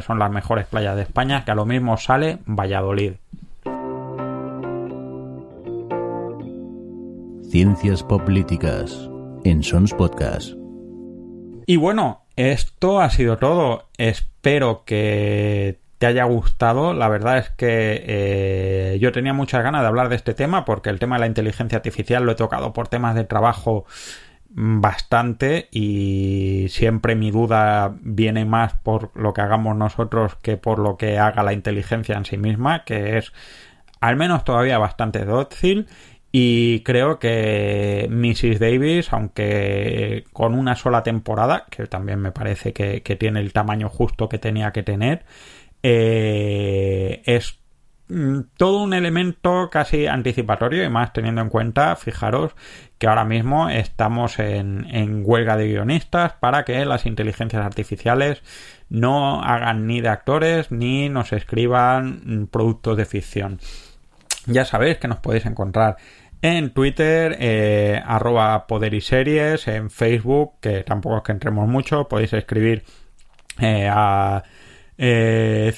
son 0.04 0.18
las 0.18 0.30
mejores 0.30 0.66
playas 0.66 0.96
de 0.96 1.02
España, 1.02 1.44
que 1.44 1.50
a 1.50 1.56
lo 1.56 1.66
mismo 1.66 1.96
sale 1.96 2.38
Valladolid. 2.46 3.14
Ciencias 7.52 8.02
Políticas 8.02 9.10
en 9.44 9.62
Sons 9.62 9.92
Podcast. 9.92 10.54
Y 11.66 11.76
bueno, 11.76 12.22
esto 12.34 13.02
ha 13.02 13.10
sido 13.10 13.36
todo. 13.36 13.90
Espero 13.98 14.84
que 14.86 15.78
te 15.98 16.06
haya 16.06 16.24
gustado. 16.24 16.94
La 16.94 17.10
verdad 17.10 17.36
es 17.36 17.50
que 17.50 18.04
eh, 18.06 18.98
yo 19.02 19.12
tenía 19.12 19.34
muchas 19.34 19.62
ganas 19.62 19.82
de 19.82 19.88
hablar 19.88 20.08
de 20.08 20.16
este 20.16 20.32
tema 20.32 20.64
porque 20.64 20.88
el 20.88 20.98
tema 20.98 21.16
de 21.16 21.20
la 21.20 21.26
inteligencia 21.26 21.76
artificial 21.76 22.24
lo 22.24 22.32
he 22.32 22.36
tocado 22.36 22.72
por 22.72 22.88
temas 22.88 23.14
de 23.14 23.24
trabajo 23.24 23.84
bastante 24.48 25.68
y 25.70 26.68
siempre 26.70 27.16
mi 27.16 27.30
duda 27.30 27.94
viene 28.00 28.46
más 28.46 28.72
por 28.76 29.10
lo 29.14 29.34
que 29.34 29.42
hagamos 29.42 29.76
nosotros 29.76 30.36
que 30.36 30.56
por 30.56 30.78
lo 30.78 30.96
que 30.96 31.18
haga 31.18 31.42
la 31.42 31.52
inteligencia 31.52 32.16
en 32.16 32.24
sí 32.24 32.38
misma, 32.38 32.84
que 32.84 33.18
es 33.18 33.30
al 34.00 34.16
menos 34.16 34.42
todavía 34.44 34.78
bastante 34.78 35.26
dócil 35.26 35.86
y 36.34 36.80
creo 36.80 37.18
que 37.18 38.08
Mrs. 38.10 38.58
Davis, 38.58 39.12
aunque 39.12 40.24
con 40.32 40.54
una 40.54 40.76
sola 40.76 41.02
temporada, 41.02 41.66
que 41.70 41.86
también 41.86 42.20
me 42.20 42.32
parece 42.32 42.72
que, 42.72 43.00
tiene 43.16 43.40
el 43.40 43.52
tamaño 43.52 43.90
justo 43.90 44.30
que 44.30 44.38
tenía 44.38 44.72
que 44.72 44.82
tener, 44.82 45.26
eh, 45.82 47.22
es 47.26 47.58
mm, 48.08 48.40
todo 48.56 48.82
un 48.82 48.94
elemento 48.94 49.68
casi 49.70 50.06
anticipatorio 50.06 50.84
y 50.84 50.88
más 50.88 51.12
teniendo 51.12 51.42
en 51.42 51.50
cuenta, 51.50 51.94
fijaros, 51.96 52.52
que 52.96 53.08
ahora 53.08 53.26
mismo 53.26 53.68
estamos 53.68 54.38
en, 54.38 54.86
en 54.90 55.22
huelga 55.26 55.58
de 55.58 55.68
guionistas 55.68 56.32
para 56.40 56.64
que 56.64 56.82
las 56.86 57.04
inteligencias 57.04 57.62
artificiales 57.62 58.42
no 58.88 59.42
hagan 59.42 59.86
ni 59.86 60.00
de 60.00 60.08
actores 60.08 60.70
ni 60.70 61.10
nos 61.10 61.32
escriban 61.34 62.48
productos 62.50 62.96
de 62.96 63.04
ficción. 63.04 63.58
Ya 64.46 64.64
sabéis 64.64 64.98
que 64.98 65.08
nos 65.08 65.18
podéis 65.18 65.46
encontrar 65.46 65.96
en 66.42 66.74
Twitter, 66.74 67.36
eh, 67.38 68.02
arroba 68.04 68.66
poder 68.66 68.94
y 68.94 69.00
series, 69.00 69.68
en 69.68 69.90
Facebook, 69.90 70.54
que 70.60 70.82
tampoco 70.82 71.18
es 71.18 71.22
que 71.22 71.32
entremos 71.32 71.68
mucho, 71.68 72.08
podéis 72.08 72.32
escribir 72.32 72.82
eh, 73.60 73.88
a 73.88 74.42
eh, 74.98 75.72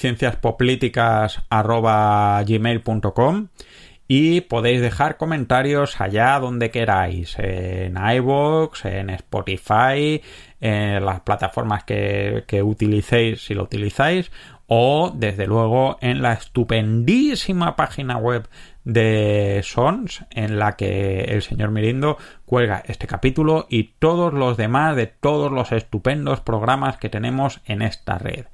y 4.07 4.41
podéis 4.41 4.81
dejar 4.81 5.17
comentarios 5.17 5.99
allá 6.01 6.39
donde 6.39 6.69
queráis, 6.69 7.37
en 7.39 7.97
iVoox, 7.97 8.85
en 8.85 9.09
Spotify, 9.11 10.21
en 10.61 11.05
las 11.05 11.21
plataformas 11.21 11.83
que, 11.83 12.43
que 12.47 12.61
utilicéis 12.61 13.45
si 13.45 13.53
lo 13.53 13.63
utilizáis, 13.63 14.31
o 14.67 15.11
desde 15.13 15.47
luego 15.47 15.97
en 16.01 16.21
la 16.21 16.33
estupendísima 16.33 17.75
página 17.75 18.17
web 18.17 18.47
de 18.83 19.61
Sons 19.63 20.25
en 20.31 20.59
la 20.59 20.75
que 20.75 21.23
el 21.25 21.41
señor 21.41 21.71
Mirindo 21.71 22.17
cuelga 22.45 22.83
este 22.85 23.07
capítulo 23.07 23.65
y 23.69 23.95
todos 23.99 24.33
los 24.33 24.57
demás 24.57 24.95
de 24.95 25.07
todos 25.07 25.51
los 25.51 25.71
estupendos 25.71 26.39
programas 26.39 26.97
que 26.97 27.09
tenemos 27.09 27.61
en 27.65 27.81
esta 27.81 28.17
red. 28.17 28.45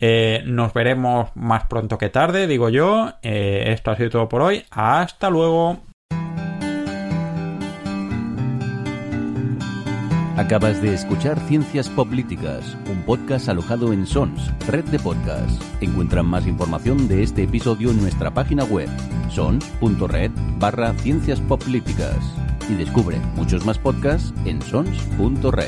Eh, 0.00 0.42
nos 0.46 0.72
veremos 0.74 1.30
más 1.34 1.66
pronto 1.66 1.98
que 1.98 2.08
tarde, 2.08 2.46
digo 2.46 2.68
yo. 2.68 3.14
Eh, 3.22 3.64
esto 3.68 3.90
ha 3.90 3.96
sido 3.96 4.10
todo 4.10 4.28
por 4.28 4.42
hoy. 4.42 4.64
Hasta 4.70 5.30
luego. 5.30 5.80
Acabas 10.38 10.80
de 10.80 10.94
escuchar 10.94 11.36
Ciencias 11.48 11.88
Políticas, 11.88 12.76
un 12.88 13.02
podcast 13.02 13.48
alojado 13.48 13.92
en 13.92 14.06
Sons, 14.06 14.52
red 14.68 14.84
de 14.84 15.00
podcasts. 15.00 15.58
Encuentran 15.80 16.26
más 16.26 16.46
información 16.46 17.08
de 17.08 17.24
este 17.24 17.42
episodio 17.42 17.90
en 17.90 18.00
nuestra 18.00 18.32
página 18.32 18.62
web, 18.62 18.88
sons.red 19.30 20.30
barra 20.60 20.94
Ciencias 20.94 21.40
Políticas. 21.40 22.16
Y 22.70 22.74
descubre 22.74 23.18
muchos 23.34 23.66
más 23.66 23.80
podcasts 23.80 24.32
en 24.44 24.62
sons.red. 24.62 25.66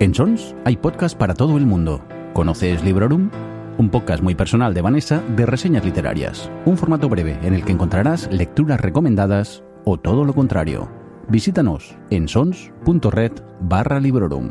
En 0.00 0.14
Sons 0.14 0.54
hay 0.66 0.76
podcasts 0.76 1.16
para 1.16 1.32
todo 1.32 1.56
el 1.56 1.64
mundo 1.64 2.04
¿Conoces 2.32 2.84
Librorum? 2.84 3.30
Un 3.78 3.90
podcast 3.90 4.22
muy 4.22 4.34
personal 4.34 4.74
de 4.74 4.82
Vanessa 4.82 5.22
de 5.36 5.46
reseñas 5.46 5.84
literarias. 5.84 6.50
Un 6.66 6.76
formato 6.76 7.08
breve 7.08 7.38
en 7.42 7.54
el 7.54 7.64
que 7.64 7.72
encontrarás 7.72 8.28
lecturas 8.30 8.80
recomendadas 8.80 9.64
o 9.84 9.98
todo 9.98 10.24
lo 10.24 10.34
contrario. 10.34 10.88
Visítanos 11.28 11.96
en 12.10 12.28
sons.red 12.28 13.32
barra 13.60 13.98
Librorum. 13.98 14.50